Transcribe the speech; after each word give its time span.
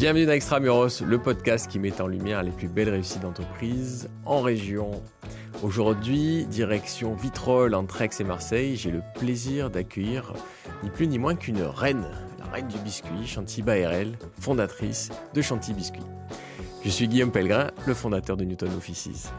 Bienvenue 0.00 0.24
dans 0.24 0.32
Extramuros, 0.32 1.02
le 1.02 1.18
podcast 1.18 1.70
qui 1.70 1.78
met 1.78 2.00
en 2.00 2.06
lumière 2.06 2.42
les 2.42 2.52
plus 2.52 2.68
belles 2.68 2.88
réussites 2.88 3.20
d'entreprise 3.20 4.08
en 4.24 4.40
région. 4.40 5.02
Aujourd'hui, 5.62 6.46
direction 6.46 7.14
Vitrolles 7.14 7.74
entre 7.74 8.00
Aix 8.00 8.08
et 8.18 8.24
Marseille, 8.24 8.76
j'ai 8.76 8.90
le 8.90 9.02
plaisir 9.16 9.68
d'accueillir 9.68 10.32
ni 10.82 10.88
plus 10.88 11.06
ni 11.06 11.18
moins 11.18 11.34
qu'une 11.34 11.60
reine, 11.60 12.06
la 12.38 12.46
reine 12.46 12.68
du 12.68 12.78
biscuit, 12.78 13.26
Chanty 13.26 13.60
Baerel, 13.60 14.16
fondatrice 14.40 15.10
de 15.34 15.42
Chanty 15.42 15.74
Biscuit. 15.74 16.00
Je 16.82 16.88
suis 16.88 17.06
Guillaume 17.06 17.30
Pellegrin, 17.30 17.70
le 17.86 17.92
fondateur 17.92 18.38
de 18.38 18.44
Newton 18.44 18.70
Offices. 18.78 19.30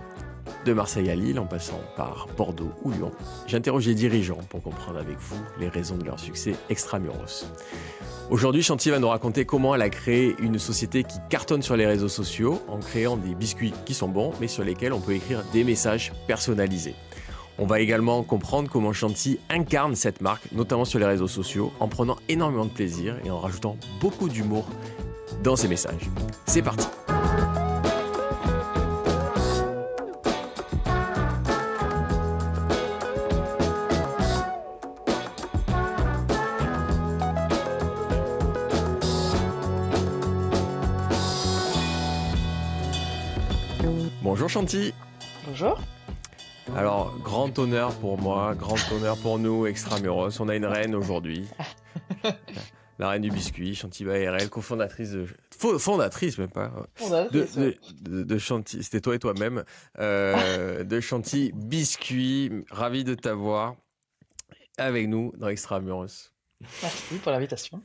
De 0.66 0.74
Marseille 0.74 1.10
à 1.10 1.16
Lille, 1.16 1.40
en 1.40 1.48
passant 1.48 1.82
par 1.98 2.28
Bordeaux 2.38 2.72
ou 2.84 2.92
Lyon, 2.92 3.12
j'interroge 3.48 3.88
les 3.88 3.96
dirigeants 3.96 4.38
pour 4.50 4.62
comprendre 4.62 5.00
avec 5.00 5.18
vous 5.18 5.42
les 5.60 5.70
raisons 5.70 5.98
de 5.98 6.04
leur 6.04 6.20
succès 6.20 6.54
extramuros. 6.70 7.46
Aujourd'hui, 8.30 8.62
Chanty 8.62 8.92
va 8.92 9.00
nous 9.00 9.10
raconter 9.10 9.44
comment 9.44 9.74
elle 9.74 9.82
a 9.82 9.90
créé 9.90 10.36
une 10.40 10.60
société 10.60 11.04
qui 11.04 11.18
cartonne 11.30 11.64
sur 11.64 11.76
les 11.76 11.88
réseaux 11.88 12.10
sociaux 12.10 12.62
en 12.68 12.78
créant 12.78 13.18
des 13.18 13.34
biscuits 13.34 13.74
qui 13.86 13.96
sont 13.96 14.08
bons, 14.08 14.34
mais 14.40 14.48
sur 14.48 14.64
lesquels 14.64 14.94
on 14.94 15.00
peut 15.00 15.14
écrire 15.14 15.44
des 15.52 15.64
messages 15.64 16.14
personnalisés. 16.28 16.96
On 17.58 17.66
va 17.66 17.80
également 17.80 18.22
comprendre 18.22 18.70
comment 18.70 18.94
Chanty 18.94 19.40
incarne 19.50 19.96
cette 19.96 20.22
marque, 20.22 20.52
notamment 20.52 20.86
sur 20.86 21.00
les 21.00 21.06
réseaux 21.06 21.28
sociaux, 21.28 21.72
en 21.80 21.88
prenant 21.88 22.18
énormément 22.30 22.66
de 22.66 22.72
plaisir 22.72 23.18
et 23.26 23.32
en 23.32 23.40
rajoutant 23.40 23.78
beaucoup 24.00 24.30
d'humour 24.30 24.68
dans 25.44 25.56
ses 25.56 25.68
messages. 25.68 26.10
C'est 26.46 26.62
parti 26.62 26.88
Chanty 44.52 44.94
Bonjour. 45.48 45.80
Alors, 46.76 47.18
grand 47.20 47.58
honneur 47.58 47.94
pour 47.96 48.18
moi, 48.20 48.54
grand 48.56 48.76
honneur 48.92 49.18
pour 49.18 49.40
nous, 49.40 49.66
Extramuros. 49.66 50.40
On 50.40 50.50
a 50.50 50.56
une 50.56 50.66
reine 50.66 50.94
aujourd'hui. 50.96 51.48
La 53.00 53.10
reine 53.10 53.22
du 53.24 53.32
biscuit, 53.32 53.74
Chanty 53.74 54.06
Baerel, 54.06 54.50
cofondatrice 54.50 55.12
de... 55.12 55.26
fo- 55.58 55.80
Fondatrice 55.80 56.38
même 56.38 56.50
pas. 56.52 56.68
De, 56.68 57.04
Fondatrice, 57.04 57.56
de, 57.56 57.62
ouais. 57.66 57.80
de- 58.02 58.24
de 58.24 58.38
Chanty, 58.38 58.84
c'était 58.84 59.02
toi 59.02 59.16
et 59.16 59.20
toi-même. 59.20 59.64
euh, 60.00 60.84
de 60.84 61.00
Chanty 61.00 61.52
Biscuit, 61.56 62.52
ravi 62.70 63.04
de 63.04 63.16
t'avoir 63.16 63.76
avec 64.78 65.08
nous 65.08 65.32
dans 65.38 65.48
Extramuros. 65.48 66.32
Merci 66.84 67.16
pour 67.24 67.32
l'invitation. 67.32 67.82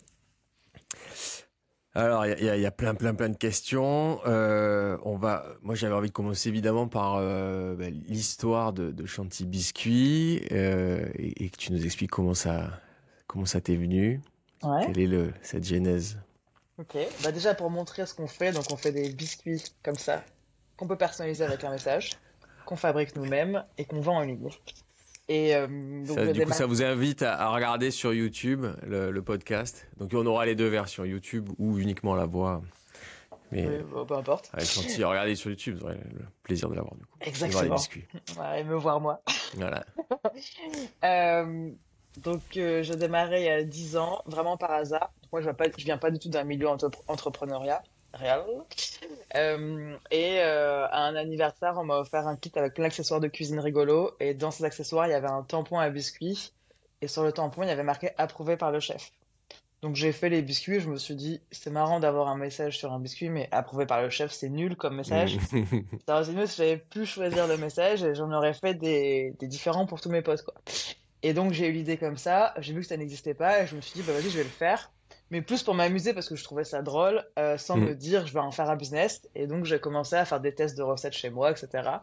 Alors, 1.96 2.26
il 2.26 2.44
y 2.44 2.50
a- 2.50 2.56
y, 2.58 2.70
plein, 2.70 2.94
plein, 2.94 3.14
plein 3.14 3.30
de 3.30 3.36
questions. 3.38 4.20
Euh, 4.26 4.98
on 5.02 5.16
va, 5.16 5.46
moi, 5.62 5.74
j'avais 5.74 5.94
envie 5.94 6.08
de 6.08 6.12
commencer 6.12 6.50
évidemment 6.50 6.88
par 6.88 7.16
euh, 7.16 7.74
bah, 7.74 7.88
l'histoire 7.88 8.74
de, 8.74 8.90
de 8.92 9.06
Chanty 9.06 9.46
Biscuit 9.46 10.42
euh, 10.52 11.08
et, 11.14 11.44
et 11.44 11.48
que 11.48 11.56
tu 11.56 11.72
nous 11.72 11.82
expliques 11.86 12.10
comment 12.10 12.34
ça, 12.34 12.80
comment 13.26 13.46
ça 13.46 13.62
t'est 13.62 13.76
venu. 13.76 14.20
Ouais. 14.62 14.84
Quelle 14.86 14.98
est 15.00 15.06
le, 15.06 15.32
cette 15.40 15.64
genèse? 15.64 16.18
Ok. 16.78 16.98
Bah 17.24 17.32
déjà 17.32 17.54
pour 17.54 17.70
montrer 17.70 18.04
ce 18.04 18.12
qu'on 18.12 18.26
fait, 18.26 18.52
donc 18.52 18.64
on 18.70 18.76
fait 18.76 18.92
des 18.92 19.08
biscuits 19.10 19.62
comme 19.82 19.94
ça 19.94 20.22
qu'on 20.76 20.86
peut 20.86 20.98
personnaliser 20.98 21.44
avec 21.44 21.64
un 21.64 21.70
message, 21.70 22.10
qu'on 22.66 22.76
fabrique 22.76 23.16
nous-mêmes 23.16 23.64
et 23.78 23.86
qu'on 23.86 24.00
vend 24.02 24.16
en 24.18 24.22
ligne. 24.22 24.50
Et 25.28 25.56
euh, 25.56 25.66
donc 26.06 26.16
Ça, 26.18 26.24
le 26.24 26.32
Du 26.32 26.44
coup, 26.44 26.52
ça 26.52 26.66
vous 26.66 26.82
invite 26.82 27.22
à, 27.22 27.34
à 27.40 27.48
regarder 27.48 27.90
sur 27.90 28.12
YouTube 28.14 28.64
le, 28.86 29.10
le 29.10 29.22
podcast. 29.22 29.88
Donc, 29.98 30.12
on 30.14 30.24
aura 30.26 30.46
les 30.46 30.54
deux 30.54 30.68
versions, 30.68 31.04
YouTube 31.04 31.48
ou 31.58 31.78
uniquement 31.78 32.14
la 32.14 32.26
voix. 32.26 32.62
Mais 33.52 33.66
Oui, 33.66 33.74
bah, 33.92 34.04
peu 34.06 34.14
importe. 34.14 34.50
avec 34.52 34.68
regardez 34.68 35.34
sur 35.36 35.50
YouTube, 35.50 35.76
vous 35.78 35.84
aurez 35.84 35.94
le 35.94 36.24
plaisir 36.42 36.68
de 36.68 36.74
l'avoir 36.74 36.94
du 36.96 37.02
coup. 37.04 37.16
Exactement. 37.20 37.76
Ouais, 38.38 38.60
et 38.60 38.64
me 38.64 38.74
voir 38.76 39.00
moi. 39.00 39.20
Voilà. 39.56 39.84
Euh, 41.04 41.70
donc 42.18 42.40
euh, 42.56 42.82
j'ai 42.82 42.96
démarré 42.96 43.42
il 43.42 43.46
y 43.46 43.50
a 43.50 43.62
10 43.62 43.96
ans, 43.96 44.22
vraiment 44.26 44.56
par 44.56 44.72
hasard. 44.72 45.12
Moi 45.32 45.40
je 45.40 45.46
viens 45.46 45.54
pas, 45.54 45.64
je 45.76 45.84
viens 45.84 45.98
pas 45.98 46.10
du 46.10 46.18
tout 46.18 46.28
d'un 46.28 46.44
milieu 46.44 46.66
entrep- 46.66 47.02
entrepreneuriat 47.08 47.82
Euh, 49.34 49.96
et 50.10 50.40
euh, 50.40 50.86
à 50.86 51.02
un 51.02 51.16
anniversaire, 51.16 51.74
on 51.76 51.84
m'a 51.84 51.98
offert 51.98 52.26
un 52.26 52.36
kit 52.36 52.52
avec 52.56 52.74
plein 52.74 52.84
d'accessoires 52.84 53.20
de 53.20 53.28
cuisine 53.28 53.60
rigolo. 53.60 54.12
Et 54.20 54.34
dans 54.34 54.50
ces 54.50 54.64
accessoires, 54.64 55.06
il 55.06 55.10
y 55.10 55.14
avait 55.14 55.28
un 55.28 55.42
tampon 55.42 55.78
à 55.78 55.90
biscuits. 55.90 56.52
Et 57.02 57.08
sur 57.08 57.22
le 57.22 57.32
tampon, 57.32 57.62
il 57.62 57.68
y 57.68 57.72
avait 57.72 57.82
marqué 57.82 58.10
approuvé 58.18 58.56
par 58.56 58.70
le 58.70 58.80
chef. 58.80 59.12
Donc 59.82 59.94
j'ai 59.94 60.12
fait 60.12 60.30
les 60.30 60.42
biscuits. 60.42 60.80
Je 60.80 60.88
me 60.88 60.96
suis 60.96 61.14
dit, 61.14 61.40
c'est 61.50 61.70
marrant 61.70 62.00
d'avoir 62.00 62.28
un 62.28 62.36
message 62.36 62.78
sur 62.78 62.92
un 62.92 62.98
biscuit, 62.98 63.28
mais 63.28 63.48
approuvé 63.52 63.86
par 63.86 64.00
le 64.02 64.10
chef, 64.10 64.32
c'est 64.32 64.48
nul 64.48 64.76
comme 64.76 64.96
message. 64.96 65.38
Ça 66.06 66.14
aurait 66.14 66.24
été 66.24 66.32
mieux 66.32 66.46
si 66.46 66.56
j'avais 66.56 66.78
pu 66.78 67.04
choisir 67.04 67.46
le 67.46 67.56
message 67.58 68.02
et 68.02 68.14
j'en 68.14 68.32
aurais 68.32 68.54
fait 68.54 68.74
des, 68.74 69.34
des 69.38 69.46
différents 69.46 69.86
pour 69.86 70.00
tous 70.00 70.10
mes 70.10 70.22
potes, 70.22 70.42
quoi. 70.42 70.54
Et 71.22 71.34
donc, 71.34 71.52
j'ai 71.52 71.68
eu 71.68 71.72
l'idée 71.72 71.96
comme 71.96 72.16
ça, 72.16 72.54
j'ai 72.58 72.72
vu 72.72 72.80
que 72.80 72.86
ça 72.86 72.96
n'existait 72.96 73.34
pas 73.34 73.62
et 73.62 73.66
je 73.66 73.74
me 73.74 73.80
suis 73.80 74.00
dit, 74.00 74.06
bah 74.06 74.12
vas-y, 74.12 74.30
je 74.30 74.38
vais 74.38 74.44
le 74.44 74.48
faire. 74.48 74.92
Mais 75.30 75.42
plus 75.42 75.62
pour 75.62 75.74
m'amuser 75.74 76.14
parce 76.14 76.28
que 76.28 76.36
je 76.36 76.44
trouvais 76.44 76.64
ça 76.64 76.82
drôle, 76.82 77.24
euh, 77.38 77.58
sans 77.58 77.76
Mm. 77.76 77.84
me 77.84 77.94
dire, 77.94 78.26
je 78.26 78.32
vais 78.32 78.40
en 78.40 78.50
faire 78.52 78.70
un 78.70 78.76
business. 78.76 79.22
Et 79.34 79.46
donc, 79.46 79.64
j'ai 79.64 79.80
commencé 79.80 80.14
à 80.16 80.24
faire 80.24 80.40
des 80.40 80.54
tests 80.54 80.76
de 80.76 80.82
recettes 80.82 81.14
chez 81.14 81.30
moi, 81.30 81.50
etc. 81.50 82.00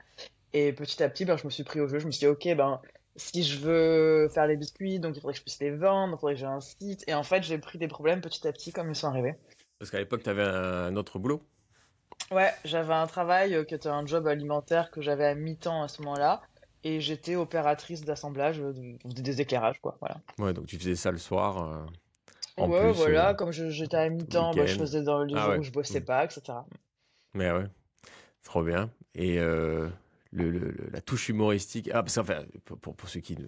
Et 0.54 0.74
petit 0.74 1.02
à 1.02 1.10
petit, 1.10 1.26
ben, 1.26 1.38
je 1.38 1.46
me 1.46 1.50
suis 1.50 1.64
pris 1.64 1.80
au 1.80 1.88
jeu. 1.88 2.00
Je 2.00 2.06
me 2.06 2.12
suis 2.12 2.20
dit, 2.20 2.28
ok, 2.28 2.56
ben, 2.58 2.82
si 3.16 3.44
je 3.44 3.60
veux 3.60 4.28
faire 4.30 4.46
les 4.48 4.58
biscuits, 4.58 5.00
donc 5.00 5.16
il 5.16 5.22
faudrait 5.22 5.34
que 5.34 5.40
je 5.40 5.44
puisse 5.44 5.60
les 5.62 5.72
vendre, 5.72 6.16
il 6.16 6.20
faudrait 6.20 6.34
que 6.34 6.40
j'ai 6.42 6.46
un 6.46 6.60
site. 6.60 7.04
Et 7.08 7.14
en 7.14 7.24
fait, 7.24 7.44
j'ai 7.44 7.58
pris 7.58 7.78
des 7.78 7.88
problèmes 7.88 8.22
petit 8.22 8.46
à 8.48 8.52
petit 8.52 8.72
comme 8.74 8.90
ils 8.90 8.96
sont 8.96 9.08
arrivés. 9.08 9.36
Parce 9.80 9.90
qu'à 9.90 10.00
l'époque, 10.00 10.24
tu 10.24 10.30
avais 10.30 10.44
un 10.44 10.96
autre 10.96 11.18
boulot. 11.20 11.42
Ouais, 12.32 12.52
j'avais 12.66 12.94
un 12.94 13.08
travail 13.08 13.54
euh, 13.56 13.64
qui 13.64 13.74
était 13.76 13.90
un 13.90 14.06
job 14.06 14.28
alimentaire 14.28 14.92
que 14.92 15.02
j'avais 15.02 15.26
à 15.26 15.36
mi-temps 15.36 15.84
à 15.84 15.88
ce 15.88 16.02
moment-là. 16.02 16.42
Et 16.84 17.00
j'étais 17.00 17.36
opératrice 17.36 18.02
d'assemblage, 18.04 18.60
euh, 18.60 18.74
de- 18.74 19.22
des 19.22 19.40
éclairages, 19.42 19.80
quoi. 19.82 19.98
Voilà. 20.02 20.18
Ouais, 20.40 20.54
donc 20.54 20.66
tu 20.66 20.78
faisais 20.78 20.96
ça 20.96 21.12
le 21.12 21.18
soir. 21.18 21.88
En 22.58 22.70
ouais, 22.70 22.80
plus, 22.80 22.92
voilà, 22.94 23.30
euh, 23.30 23.34
comme 23.34 23.52
je- 23.52 23.70
j'étais 23.70 23.98
à 23.98 24.10
mi-temps, 24.10 24.54
bah, 24.54 24.66
je 24.66 24.76
faisais 24.76 25.04
dans 25.04 25.24
les 25.24 25.36
Ah 25.36 25.44
jours 25.44 25.52
ouais. 25.52 25.60
où 25.60 25.64
je 25.64 25.72
bossais 25.72 26.02
Mm. 26.02 26.06
pas, 26.06 26.26
etc. 26.26 26.66
Mais 27.34 27.52
ouais, 27.52 27.66
trop 28.44 28.64
bien. 28.64 28.92
Et 29.16 29.40
euh, 29.40 29.90
le, 30.32 30.52
le- 30.52 30.72
le- 30.72 30.90
la 30.92 31.02
touche 31.02 31.30
humoristique. 31.30 31.90
Ah, 31.94 32.04
parce 32.04 32.16
qu'enfin, 32.16 32.44
pour, 32.66 32.96
pour, 32.96 33.10
ceux 33.10 33.20
qui 33.22 33.38
ne- 33.38 33.48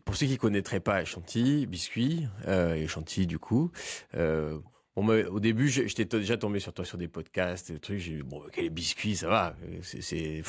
pour 0.00 0.16
ceux 0.16 0.26
qui 0.26 0.36
connaîtraient 0.36 0.80
pas 0.80 1.04
Chanty, 1.04 1.66
Biscuit 1.66 2.26
euh, 2.46 2.74
et 2.74 3.26
du 3.26 3.38
coup. 3.38 3.70
Euh, 4.14 4.58
on 4.96 5.08
au 5.08 5.40
début, 5.40 5.68
j'étais 5.68 6.04
déjà 6.04 6.36
tombé 6.36 6.60
sur 6.60 6.72
toi 6.72 6.84
sur 6.84 6.98
des 6.98 7.08
podcasts, 7.08 7.72
des 7.72 7.80
trucs. 7.80 7.98
J'ai 7.98 8.16
dit 8.16 8.22
bon, 8.22 8.42
quel 8.52 8.70
biscuit, 8.70 9.16
ça 9.16 9.28
va. 9.28 9.56
C'est 9.82 10.42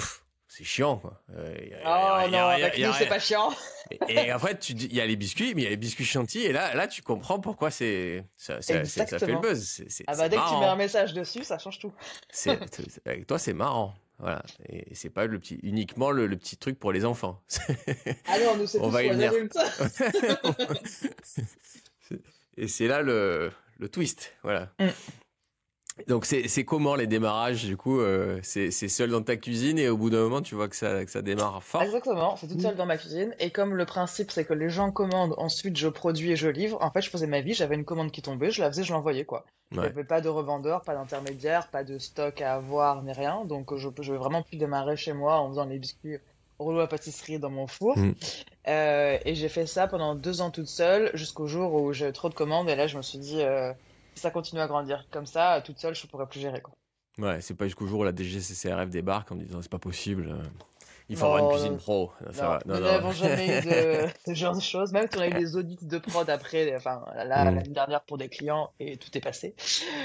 c'est 0.58 0.64
chiant 0.64 0.98
quoi. 0.98 1.22
Euh, 1.36 1.54
a- 1.84 1.86
Oh 1.86 2.14
a- 2.26 2.28
non, 2.30 2.38
a- 2.38 2.54
avec 2.54 2.80
nous, 2.80 2.94
c'est 2.94 3.08
pas 3.08 3.20
chiant. 3.20 3.52
Et, 3.92 4.00
et 4.18 4.58
tu 4.60 4.74
dis, 4.74 4.86
il 4.86 4.96
y 4.96 5.02
a 5.02 5.06
les 5.06 5.16
biscuits, 5.18 5.54
mais 5.54 5.62
il 5.62 5.64
y 5.66 5.68
a 5.68 5.72
les 5.72 5.78
biscuits 5.78 6.06
Chanty, 6.06 6.40
et 6.40 6.54
là, 6.54 6.74
là, 6.76 6.88
tu 6.88 7.02
comprends 7.02 7.40
pourquoi 7.40 7.72
c'est 7.72 8.24
ça, 8.38 8.62
ça, 8.62 8.84
fait 8.84 9.28
le 9.28 9.40
buzz. 9.40 9.64
C'est 9.64 9.92
c'est- 9.92 10.04
Ah 10.08 10.16
bah, 10.16 10.30
dès 10.30 10.38
que 10.38 10.50
tu 10.50 10.56
mets 10.58 10.66
un 10.66 10.76
message 10.78 11.14
dessus, 11.14 11.44
ça 11.44 11.58
change 11.58 11.80
tout. 11.80 11.94
Avec 13.06 13.28
toi, 13.28 13.38
c'est 13.38 13.54
marrant. 13.54 13.94
Voilà. 14.18 14.44
Et, 14.70 14.96
c'est 14.96 15.10
pas 15.10 15.26
le 15.26 15.38
petit, 15.40 15.60
uniquement 15.62 16.10
le, 16.10 16.26
le 16.26 16.38
petit 16.38 16.56
truc 16.56 16.80
pour 16.80 16.94
les 16.94 17.04
enfants. 17.04 17.42
Ah 18.28 18.40
non, 18.40 18.56
nous, 18.58 18.66
c'est 18.68 18.80
tous 18.80 18.90
va 18.90 19.04
y 19.04 19.10
venir. 19.10 19.34
et 22.58 22.68
c'est 22.68 22.88
là 22.88 23.02
le, 23.02 23.52
le 23.78 23.90
twist. 23.90 24.34
Voilà. 24.44 24.72
Mm. 24.80 24.88
Donc, 26.08 26.26
c'est 26.26 26.66
comment 26.66 26.96
les 26.96 27.08
démarrages 27.08 27.66
Du 27.66 27.78
coup, 27.78 28.00
euh, 28.00 28.40
c'est 28.44 28.72
seul 28.72 29.10
dans 29.10 29.24
ta 29.24 29.38
cuisine 29.38 29.80
et 29.80 29.90
au 29.90 29.98
bout 29.98 30.10
d'un 30.10 30.22
moment, 30.22 30.42
tu 30.42 30.56
vois 30.56 30.68
que 30.68 30.76
ça, 30.76 31.04
que 31.04 31.12
ça 31.12 31.22
démarre 31.22 31.64
fort. 31.64 31.82
Exactement, 31.82 32.36
c'est 32.36 32.48
toute 32.48 32.62
seule 32.62 32.76
dans 32.76 32.86
ma 32.86 32.98
cuisine. 32.98 33.34
Et 33.40 33.50
comme 33.50 33.76
le 33.76 33.86
principe, 33.86 34.32
c'est 34.32 34.46
que 34.46 34.54
les 34.54 34.70
gens 34.70 34.92
commandent, 34.92 35.34
ensuite 35.38 35.78
je 35.78 35.88
produis 35.88 36.32
et 36.32 36.36
je 36.36 36.48
livre, 36.48 36.78
en 36.82 36.92
fait, 36.92 37.02
je 37.02 37.10
faisais 37.10 37.28
ma 37.28 37.42
vie, 37.42 37.54
j'avais 37.54 37.76
une 37.76 37.86
commande 37.86 38.12
qui 38.12 38.22
tombait, 38.22 38.52
je 38.52 38.62
la 38.62 38.70
faisais, 38.70 38.84
je 38.84 38.94
l'envoyais, 38.94 39.26
quoi. 39.26 39.46
Il 39.72 39.80
n'y 39.80 39.86
avait 39.86 40.04
pas 40.04 40.22
de 40.22 40.30
revendeur, 40.30 40.84
pas 40.84 40.94
d'intermédiaire, 40.94 41.68
pas 41.70 41.84
de 41.84 41.98
stock 41.98 42.40
à 42.40 42.54
avoir, 42.54 43.02
ni 43.02 43.12
rien. 43.12 43.44
Donc, 43.46 43.76
je, 43.76 43.90
je 44.00 44.14
vraiment 44.14 44.44
pu 44.44 44.58
démarrer 44.58 44.96
chez 44.96 45.12
moi 45.12 45.40
en 45.40 45.50
faisant 45.50 45.66
les 45.66 45.80
biscuits 45.80 46.18
rouleaux 46.60 46.82
à 46.82 46.88
pâtisserie 46.88 47.40
dans 47.40 47.50
mon 47.50 47.68
four. 47.68 47.98
Mm. 47.98 48.14
Euh, 48.68 49.18
et 49.26 49.36
j'ai 49.36 49.50
fait 49.50 49.66
ça 49.66 49.88
pendant 49.88 50.16
deux 50.16 50.42
ans 50.42 50.52
toute 50.52 50.68
seule, 50.68 51.12
jusqu'au 51.14 51.48
jour 51.48 51.74
où 51.74 51.94
j'ai 51.94 52.12
trop 52.14 52.30
de 52.30 52.36
commandes. 52.36 52.70
Et 52.70 52.76
là, 52.76 52.88
je 52.88 52.96
me 52.98 53.02
suis 53.02 53.18
dit, 53.18 53.42
euh, 53.42 53.74
ça 54.16 54.32
continue 54.32 54.62
à 54.62 54.68
grandir 54.68 55.06
comme 55.12 55.26
ça, 55.26 55.62
toute 55.62 55.80
seule, 55.80 55.96
je 55.96 56.08
pourrais 56.08 56.28
plus 56.28 56.40
gérer, 56.40 56.62
quoi. 56.62 56.74
Ouais, 57.18 57.40
c'est 57.40 57.54
pas 57.54 57.66
jusqu'au 57.66 57.88
jour 57.88 58.02
où 58.02 58.04
la 58.04 58.14
DGCCRF 58.14 58.90
débarque 58.90 59.32
en 59.32 59.36
disant 59.36 59.62
c'est 59.62 59.72
pas 59.72 59.80
possible. 59.80 60.36
Il 61.08 61.18
faut 61.18 61.26
avoir 61.26 61.40
une 61.40 61.46
Non, 61.46 61.52
cuisine 61.52 61.72
non. 61.74 61.78
pro. 61.78 62.12
Non, 62.26 62.34
ça 62.34 62.44
Non, 62.44 62.50
va. 62.50 62.60
nous 62.66 62.74
Non, 62.74 62.80
n'avons 62.82 63.08
non. 63.10 63.14
jamais 63.14 63.60
eu 63.60 63.62
de 63.62 64.08
ce 64.26 64.34
genre 64.34 64.56
de 64.56 64.62
choses. 64.62 64.92
Même 64.92 65.08
si 65.12 65.18
on 65.18 65.22
a 65.22 65.28
eu 65.28 65.34
des 65.34 65.56
audits 65.56 65.78
de 65.84 65.98
prod 66.00 66.28
après, 66.30 66.76
enfin 66.76 67.06
là, 67.16 67.44
Mm. 67.44 67.56
l'année 67.56 67.70
dernière 67.70 68.02
pour 68.02 68.18
des 68.18 68.28
clients 68.28 68.72
et 68.80 68.98
tout 68.98 69.16
est 69.16 69.22
passé. 69.22 69.54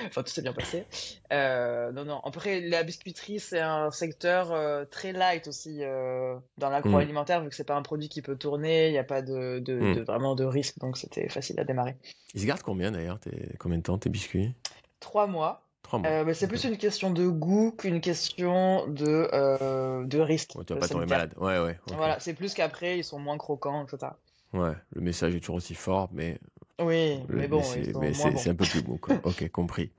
Enfin, 0.07 0.23
tout 0.23 0.29
s'est 0.31 0.43
bien 0.43 0.53
passé. 0.53 0.85
Euh, 1.33 1.91
non, 1.93 2.05
non. 2.05 2.21
Après, 2.25 2.61
la 2.61 2.83
biscuiterie, 2.83 3.41
c'est 3.41 3.61
un 3.61 3.91
secteur 3.91 4.53
euh, 4.53 4.85
très 4.85 5.13
light 5.13 5.49
aussi 5.49 5.79
euh, 5.83 6.37
dans 6.59 6.69
l'agroalimentaire, 6.69 7.41
vu 7.43 7.49
que 7.49 7.55
c'est 7.55 7.65
pas 7.65 7.77
un 7.77 7.83
produit 7.83 8.09
qui 8.11 8.21
peut 8.21 8.37
tourner, 8.37 8.89
il 8.89 8.93
n'y 8.93 8.99
a 8.99 9.05
pas 9.05 9.23
de, 9.23 9.59
de, 9.61 9.75
Mm. 9.81 9.95
de- 9.97 10.03
vraiment 10.03 10.35
de 10.35 10.45
risque, 10.45 10.79
donc 10.81 10.99
c'était 10.99 11.29
facile 11.31 11.59
à 11.61 11.65
démarrer. 11.65 11.97
Ils 12.35 12.43
se 12.43 12.47
gardent 12.47 12.63
combien 12.63 12.91
d'ailleurs 12.93 13.19
tes- 13.21 13.57
Combien 13.59 13.79
de 13.79 13.83
temps 13.83 13.97
tes 13.99 14.11
biscuits? 14.11 14.53
Trois 15.01 15.27
mois. 15.27 15.63
Euh, 15.95 16.25
mais 16.25 16.35
c'est 16.35 16.49
plus 16.49 16.65
une 16.65 16.77
question 16.77 17.11
de 17.11 17.27
goût 17.27 17.73
qu'une 17.73 18.01
question 18.01 18.87
de, 18.87 19.29
euh, 19.33 20.05
de 20.05 20.19
risque. 20.19 20.53
tu 20.67 20.75
vas 20.75 20.81
pas 20.81 20.89
tomber 20.89 21.07
malade. 21.07 21.35
Ouais, 21.37 21.59
ouais. 21.59 21.79
Voilà, 21.89 22.21
c'est 22.21 22.35
plus 22.35 22.55
qu'après, 22.55 22.99
ils 22.99 23.05
sont 23.05 23.19
moins 23.19 23.39
croquants, 23.39 23.85
etc. 23.85 24.13
Ouais, 24.53 24.75
le 24.93 25.01
message 25.01 25.35
est 25.35 25.41
toujours 25.41 25.57
aussi 25.57 25.75
fort, 25.75 26.09
mais. 26.13 26.39
Oui, 26.81 27.21
mais 27.29 27.49
bon. 27.49 27.63
Mais 28.01 28.15
c'est 28.15 28.51
un 28.51 28.55
peu 28.55 28.65
plus 28.65 28.83
mou, 28.87 28.99
quoi. 28.99 29.17
ok, 29.25 29.49
compris. 29.51 29.91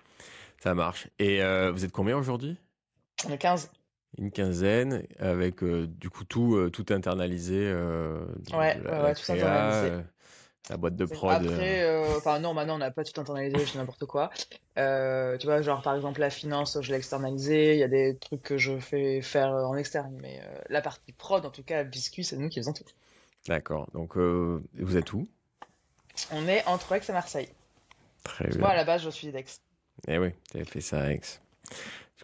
Ça 0.60 0.74
marche. 0.76 1.08
Et 1.20 1.42
euh, 1.42 1.72
vous 1.72 1.86
êtes 1.86 1.92
combien 1.92 2.18
aujourd'hui? 2.18 2.58
On 3.28 3.32
est 3.32 3.38
15. 3.38 3.72
Une 4.18 4.32
quinzaine, 4.32 5.04
avec 5.20 5.64
du 5.64 6.10
coup 6.10 6.26
tout, 6.26 6.70
tout 6.72 6.86
internalisé. 6.90 7.74
ouais, 7.74 8.78
ouais, 8.78 9.14
tout 9.16 9.32
internalisé 9.32 10.04
la 10.70 10.78
boîte 10.78 10.96
de 10.96 11.06
prod. 11.06 11.32
Après, 11.32 11.82
euh, 11.82 12.04
euh, 12.04 12.18
enfin 12.18 12.40
non, 12.40 12.54
maintenant 12.54 12.76
on 12.76 12.80
n'a 12.80 12.92
pas 12.92 13.04
tout 13.04 13.20
internalisé, 13.20 13.66
je 13.66 13.78
n'importe 13.78 14.06
quoi. 14.06 14.30
Euh, 14.78 15.38
tu 15.38 15.48
vois, 15.48 15.62
genre 15.62 15.82
par 15.82 15.96
exemple 15.96 16.20
la 16.20 16.30
finance, 16.30 16.80
je 16.82 16.92
l'ai 16.92 16.98
externalisé. 16.98 17.74
Il 17.74 17.80
y 17.80 17.84
a 17.84 17.88
des 17.88 18.18
trucs 18.18 18.42
que 18.42 18.58
je 18.58 18.80
fais 18.80 19.22
faire 19.22 19.50
en 19.50 19.76
externe, 19.76 20.18
mais 20.22 20.42
la 20.70 20.82
partie 20.82 21.12
prod, 21.12 21.46
en 21.46 21.50
tout 21.50 21.64
cas, 21.64 21.84
biscuit, 21.84 22.24
c'est 22.24 22.38
nous 22.38 22.50
qui 22.50 22.60
faisons 22.60 22.74
tout. 22.74 22.86
D'accord. 23.48 23.90
Donc 23.94 24.18
vous 24.18 24.98
êtes 24.98 25.14
où? 25.14 25.28
On 26.32 26.48
est 26.48 26.66
entre 26.68 26.92
Aix 26.94 27.02
et 27.08 27.12
Marseille. 27.12 27.50
Très 28.24 28.48
bien. 28.48 28.60
Moi 28.60 28.70
à 28.70 28.76
la 28.76 28.84
base, 28.84 29.04
je 29.04 29.10
suis 29.10 29.32
d'Aix. 29.32 29.46
Eh 30.08 30.18
oui, 30.18 30.30
tu 30.52 30.58
avais 30.58 30.66
fait 30.66 30.82
ça 30.82 31.02
à 31.02 31.12
Aix. 31.12 31.22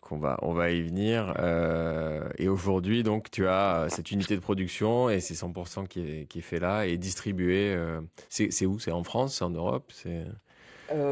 On 0.10 0.18
va, 0.18 0.38
on 0.42 0.54
va 0.54 0.72
y 0.72 0.82
venir. 0.82 1.34
Euh, 1.40 2.30
et 2.38 2.48
aujourd'hui, 2.48 3.04
donc, 3.04 3.30
tu 3.32 3.48
as 3.48 3.82
euh, 3.82 3.90
cette 3.90 4.12
unité 4.12 4.36
de 4.36 4.42
production 4.42 5.10
et 5.10 5.20
c'est 5.20 5.34
100% 5.34 5.88
qui 5.88 6.02
est, 6.02 6.26
qui 6.26 6.40
est 6.40 6.42
fait 6.42 6.60
là 6.60 6.86
et 6.86 6.98
distribué. 6.98 7.74
Euh, 7.74 8.02
c'est 8.30 8.66
où? 8.66 8.80
C'est 8.80 8.92
en 8.92 9.04
France? 9.04 9.36
C'est 9.38 9.44
en 9.44 9.50
Europe? 9.50 9.92
C'est 9.94 10.26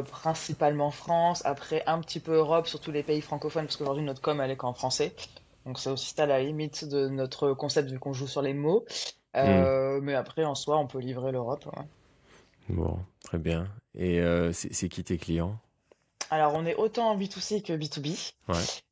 Principalement 0.10 0.92
France. 0.92 1.42
Après, 1.46 1.84
un 1.86 2.00
petit 2.00 2.22
peu 2.22 2.36
Europe, 2.36 2.68
surtout 2.68 2.92
les 2.92 3.04
pays 3.04 3.22
francophones, 3.22 3.66
parce 3.66 3.76
qu'aujourd'hui, 3.76 4.04
notre 4.04 4.22
com, 4.22 4.40
elle 4.40 4.52
est 4.52 4.56
qu'en 4.56 4.74
français. 4.74 5.14
Donc, 5.66 5.80
c'est 5.80 5.90
aussi 5.90 6.20
à 6.22 6.26
la 6.26 6.42
limite 6.42 6.86
de 6.86 7.10
notre 7.10 7.54
concept 7.54 7.90
vu 7.90 8.00
qu'on 8.00 8.14
joue 8.14 8.28
sur 8.28 8.42
les 8.42 8.54
mots. 8.54 8.86
Hmm. 9.34 10.00
Mais 10.02 10.14
après, 10.14 10.46
en 10.46 10.56
soi, 10.56 10.78
on 10.78 10.88
peut 10.88 11.00
livrer 11.00 11.34
l'Europe. 11.34 11.66
Bon, 12.70 12.98
très 13.26 13.38
bien. 13.38 13.68
Et 13.96 14.22
c'est 14.54 14.88
qui 14.88 15.04
tes 15.04 15.18
clients? 15.18 15.60
Alors, 16.30 16.54
on 16.56 16.66
est 16.66 16.76
autant 16.76 17.10
en 17.10 17.18
B2C 17.18 17.62
que 17.62 17.74
B2B. 17.74 18.34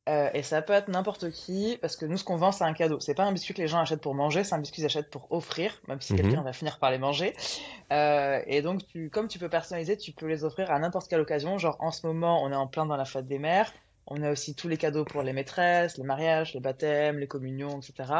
Euh, 0.08 0.28
et 0.34 0.42
ça 0.42 0.62
peut 0.62 0.72
être 0.72 0.88
n'importe 0.88 1.30
qui, 1.30 1.78
parce 1.80 1.96
que 1.96 2.06
nous, 2.06 2.16
ce 2.16 2.24
qu'on 2.24 2.36
vend, 2.36 2.52
c'est 2.52 2.64
un 2.64 2.72
cadeau. 2.74 3.00
C'est 3.00 3.14
pas 3.14 3.24
un 3.24 3.32
biscuit 3.32 3.54
que 3.54 3.62
les 3.62 3.68
gens 3.68 3.80
achètent 3.80 4.00
pour 4.00 4.14
manger, 4.14 4.44
c'est 4.44 4.54
un 4.54 4.58
biscuit 4.58 4.76
qu'ils 4.76 4.86
achètent 4.86 5.10
pour 5.10 5.30
offrir, 5.32 5.80
même 5.88 6.00
si 6.00 6.12
mhm. 6.12 6.20
quelqu'un 6.20 6.42
va 6.42 6.52
finir 6.52 6.78
par 6.78 6.90
les 6.90 6.98
manger. 6.98 7.34
Euh, 7.92 8.40
et 8.46 8.62
donc, 8.62 8.86
tu, 8.86 9.10
comme 9.10 9.28
tu 9.28 9.38
peux 9.38 9.48
personnaliser, 9.48 9.96
tu 9.96 10.12
peux 10.12 10.26
les 10.26 10.44
offrir 10.44 10.70
à 10.70 10.78
n'importe 10.78 11.08
quelle 11.08 11.20
occasion. 11.20 11.58
Genre, 11.58 11.76
en 11.80 11.90
ce 11.90 12.06
moment, 12.06 12.42
on 12.42 12.52
est 12.52 12.56
en 12.56 12.66
plein 12.66 12.86
dans 12.86 12.96
la 12.96 13.04
fête 13.04 13.26
des 13.26 13.38
mères. 13.38 13.72
On 14.06 14.22
a 14.22 14.30
aussi 14.30 14.54
tous 14.54 14.68
les 14.68 14.76
cadeaux 14.76 15.04
pour 15.04 15.22
les 15.22 15.32
maîtresses, 15.32 15.96
les 15.96 16.04
mariages, 16.04 16.52
les 16.52 16.60
baptêmes, 16.60 17.18
les 17.18 17.26
communions, 17.26 17.80
etc. 17.80 18.12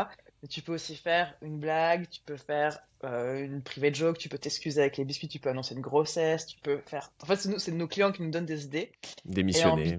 Mais 0.42 0.48
tu 0.48 0.62
peux 0.62 0.72
aussi 0.72 0.96
faire 0.96 1.34
une 1.42 1.58
blague, 1.58 2.08
tu 2.08 2.22
peux 2.22 2.38
faire 2.38 2.78
euh, 3.04 3.44
une 3.44 3.62
private 3.62 3.94
joke, 3.94 4.18
tu 4.18 4.28
peux 4.28 4.38
t'excuser 4.38 4.80
avec 4.80 4.96
les 4.96 5.04
biscuits, 5.04 5.28
tu 5.28 5.38
peux 5.38 5.50
annoncer 5.50 5.74
une 5.74 5.80
grossesse, 5.80 6.46
tu 6.46 6.58
peux 6.60 6.78
faire. 6.86 7.12
En 7.22 7.26
fait, 7.26 7.36
c'est 7.36 7.72
nos 7.72 7.86
clients 7.86 8.12
qui 8.12 8.22
nous 8.22 8.30
donnent 8.30 8.46
des 8.46 8.64
idées. 8.64 8.92
Démissionner. 9.24 9.98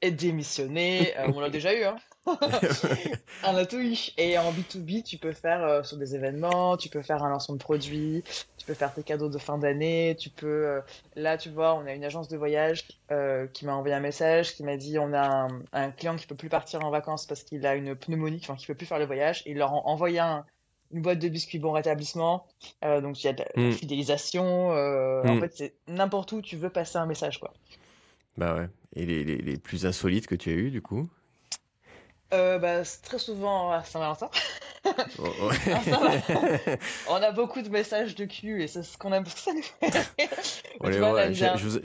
Et, 0.00 0.10
démissionner, 0.10 1.16
euh, 1.18 1.30
on 1.34 1.40
l'a 1.40 1.50
déjà 1.50 1.74
eu, 1.74 1.84
hein. 1.84 1.96
on 3.44 3.56
a 3.56 3.66
tout 3.66 3.80
eu. 3.80 3.96
Et 4.16 4.38
en 4.38 4.52
B2B, 4.52 5.02
tu 5.02 5.18
peux 5.18 5.32
faire 5.32 5.64
euh, 5.64 5.82
sur 5.82 5.96
des 5.96 6.14
événements, 6.14 6.76
tu 6.76 6.88
peux 6.88 7.02
faire 7.02 7.22
un 7.24 7.28
lancement 7.28 7.56
de 7.56 7.60
produit, 7.60 8.22
tu 8.56 8.64
peux 8.64 8.74
faire 8.74 8.94
tes 8.94 9.02
cadeaux 9.02 9.28
de 9.28 9.38
fin 9.38 9.58
d'année, 9.58 10.16
tu 10.18 10.30
peux. 10.30 10.80
là, 11.16 11.36
tu 11.36 11.50
vois, 11.50 11.74
on 11.74 11.86
a 11.86 11.92
une 11.92 12.04
agence 12.04 12.28
de 12.28 12.36
voyage 12.36 12.86
qui 13.52 13.66
m'a 13.66 13.74
envoyé 13.74 13.94
un 13.94 14.00
message 14.00 14.54
qui 14.54 14.62
m'a 14.62 14.76
dit 14.76 14.98
on 14.98 15.12
a 15.12 15.48
un, 15.72 15.90
client 15.90 16.16
qui 16.16 16.26
peut 16.26 16.34
plus 16.34 16.48
partir 16.48 16.84
en 16.84 16.90
vacances 16.90 17.26
parce 17.26 17.42
qu'il 17.42 17.66
a 17.66 17.74
une 17.74 17.94
pneumonie, 17.94 18.40
enfin, 18.42 18.54
qui 18.54 18.66
peut 18.66 18.74
plus 18.74 18.86
faire 18.86 18.98
le 18.98 19.06
voyage. 19.06 19.42
Et 19.46 19.50
il 19.50 19.58
leur 19.58 19.70
a 19.70 19.86
envoyé 19.86 20.20
un 20.20 20.46
une 20.92 21.02
boîte 21.02 21.18
de 21.18 21.28
biscuits 21.28 21.58
bon 21.58 21.72
rétablissement. 21.72 22.46
Euh, 22.84 23.00
donc 23.00 23.22
il 23.22 23.26
y 23.26 23.30
a 23.30 23.32
de 23.32 23.44
la, 23.56 23.62
mm. 23.62 23.72
fidélisation. 23.72 24.72
Euh, 24.72 25.22
en 25.24 25.36
mm. 25.36 25.40
fait, 25.40 25.52
c'est 25.54 25.74
n'importe 25.88 26.32
où 26.32 26.42
tu 26.42 26.56
veux 26.56 26.70
passer 26.70 26.98
un 26.98 27.06
message, 27.06 27.40
quoi. 27.40 27.52
Bah 28.36 28.54
ouais. 28.54 28.68
Et 28.94 29.06
les, 29.06 29.24
les, 29.24 29.38
les 29.38 29.56
plus 29.58 29.86
insolites 29.86 30.26
que 30.26 30.34
tu 30.34 30.50
as 30.50 30.54
eu 30.54 30.70
du 30.70 30.82
coup? 30.82 31.08
Euh, 32.32 32.58
bah, 32.58 32.82
très 33.02 33.18
souvent 33.18 33.70
à 33.72 33.84
Saint-Valentin. 33.84 34.30
Oh, 35.18 35.50
on 37.08 37.14
a 37.14 37.30
beaucoup 37.30 37.62
de 37.62 37.68
messages 37.68 38.14
de 38.14 38.24
cul 38.24 38.62
et 38.62 38.68
c'est 38.68 38.82
ce 38.82 38.98
qu'on 38.98 39.12
aime 39.12 39.26
ça 39.26 39.52
nous 39.52 39.62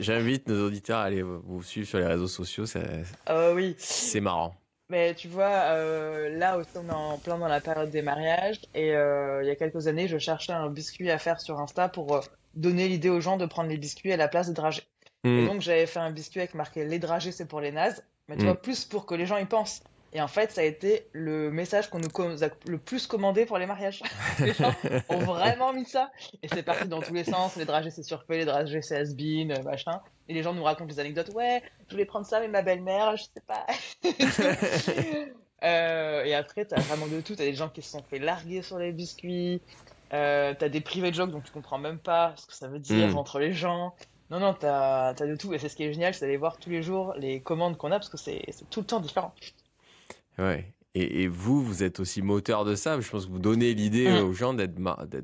J'invite 0.00 0.48
nos 0.48 0.66
auditeurs 0.66 0.98
à 0.98 1.04
aller 1.04 1.22
vous 1.22 1.62
suivre 1.62 1.86
sur 1.86 1.98
les 1.98 2.06
réseaux 2.06 2.26
sociaux. 2.28 2.64
oui. 3.54 3.76
C'est 3.78 4.20
marrant. 4.20 4.54
Mais 4.90 5.14
tu 5.14 5.28
vois, 5.28 5.74
euh, 5.74 6.30
là 6.38 6.56
aussi, 6.56 6.70
on 6.76 6.88
est 6.88 6.92
en 6.92 7.18
plein 7.18 7.36
dans 7.36 7.48
la 7.48 7.60
période 7.60 7.90
des 7.90 8.00
mariages. 8.00 8.60
Et 8.74 8.94
euh, 8.94 9.42
il 9.42 9.46
y 9.46 9.50
a 9.50 9.56
quelques 9.56 9.86
années, 9.86 10.08
je 10.08 10.18
cherchais 10.18 10.52
un 10.52 10.70
biscuit 10.70 11.10
à 11.10 11.18
faire 11.18 11.40
sur 11.40 11.60
Insta 11.60 11.88
pour 11.88 12.16
euh, 12.16 12.20
donner 12.54 12.88
l'idée 12.88 13.10
aux 13.10 13.20
gens 13.20 13.36
de 13.36 13.44
prendre 13.44 13.68
les 13.68 13.76
biscuits 13.76 14.12
à 14.12 14.16
la 14.16 14.28
place 14.28 14.48
des 14.48 14.54
dragées. 14.54 14.88
Et 15.24 15.28
hmm. 15.28 15.46
donc, 15.46 15.60
j'avais 15.60 15.86
fait 15.86 15.98
un 15.98 16.10
biscuit 16.10 16.40
avec 16.40 16.54
marqué 16.54 16.86
les 16.86 16.98
dragées, 16.98 17.32
c'est 17.32 17.46
pour 17.46 17.60
les 17.60 17.70
nazes. 17.70 18.02
Mais 18.28 18.36
tu 18.36 18.42
hmm. 18.42 18.46
vois, 18.46 18.62
plus 18.62 18.86
pour 18.86 19.04
que 19.04 19.14
les 19.14 19.26
gens 19.26 19.36
y 19.36 19.44
pensent. 19.44 19.82
Et 20.12 20.22
en 20.22 20.28
fait, 20.28 20.52
ça 20.52 20.62
a 20.62 20.64
été 20.64 21.06
le 21.12 21.50
message 21.50 21.90
qu'on 21.90 21.98
nous 21.98 22.44
a 22.44 22.48
le 22.66 22.78
plus 22.78 23.06
commandé 23.06 23.44
pour 23.44 23.58
les 23.58 23.66
mariages. 23.66 24.02
les 24.40 24.54
gens 24.54 24.74
ont 25.10 25.18
vraiment 25.18 25.72
mis 25.72 25.84
ça. 25.84 26.10
Et 26.42 26.48
c'est 26.48 26.62
parti 26.62 26.88
dans 26.88 27.02
tous 27.02 27.12
les 27.12 27.24
sens. 27.24 27.56
Les 27.56 27.66
dragées, 27.66 27.90
c'est 27.90 28.02
surpay, 28.02 28.38
les 28.38 28.44
dragées, 28.46 28.80
c'est 28.80 28.96
has 28.96 29.12
euh, 29.12 29.62
machin. 29.62 30.00
Et 30.28 30.34
les 30.34 30.42
gens 30.42 30.54
nous 30.54 30.62
racontent 30.62 30.86
des 30.86 30.98
anecdotes. 30.98 31.30
Ouais, 31.34 31.62
je 31.88 31.92
voulais 31.92 32.06
prendre 32.06 32.24
ça, 32.24 32.40
mais 32.40 32.48
ma 32.48 32.62
belle-mère, 32.62 33.16
je 33.16 33.24
sais 33.24 33.42
pas. 33.46 33.66
euh, 35.64 36.24
et 36.24 36.34
après, 36.34 36.64
t'as 36.64 36.80
vraiment 36.80 37.06
de 37.06 37.20
tout. 37.20 37.36
T'as 37.36 37.44
des 37.44 37.54
gens 37.54 37.68
qui 37.68 37.82
se 37.82 37.90
sont 37.90 38.02
fait 38.02 38.18
larguer 38.18 38.62
sur 38.62 38.78
les 38.78 38.92
biscuits. 38.92 39.60
Euh, 40.14 40.54
t'as 40.58 40.70
des 40.70 40.80
privés 40.80 41.12
jokes 41.12 41.30
dont 41.30 41.42
tu 41.42 41.52
comprends 41.52 41.76
même 41.76 41.98
pas 41.98 42.32
ce 42.36 42.46
que 42.46 42.54
ça 42.54 42.66
veut 42.66 42.78
dire 42.78 43.08
hmm. 43.08 43.18
entre 43.18 43.38
les 43.38 43.52
gens. 43.52 43.94
Non, 44.30 44.40
non, 44.40 44.54
t'as 44.54 45.08
as 45.08 45.14
de 45.14 45.36
tout. 45.36 45.52
Et 45.52 45.58
c'est 45.58 45.68
ce 45.68 45.76
qui 45.76 45.84
est 45.84 45.92
génial, 45.92 46.14
c'est 46.14 46.24
d'aller 46.24 46.38
voir 46.38 46.56
tous 46.56 46.70
les 46.70 46.82
jours 46.82 47.12
les 47.18 47.40
commandes 47.40 47.76
qu'on 47.76 47.92
a 47.92 47.98
parce 47.98 48.08
que 48.08 48.16
c'est 48.16 48.42
tout 48.70 48.80
le 48.80 48.86
temps 48.86 49.00
différent. 49.00 49.34
Ouais. 50.38 50.72
Et, 50.94 51.28
vous, 51.28 51.62
vous 51.62 51.84
êtes 51.84 52.00
aussi 52.00 52.22
moteur 52.22 52.64
de 52.64 52.74
ça. 52.74 53.00
Je 53.00 53.08
pense 53.08 53.26
que 53.26 53.30
vous 53.30 53.38
donnez 53.38 53.72
l'idée 53.72 54.08
mm. 54.08 54.24
aux 54.24 54.32
gens 54.32 54.54
d'être 54.54 54.78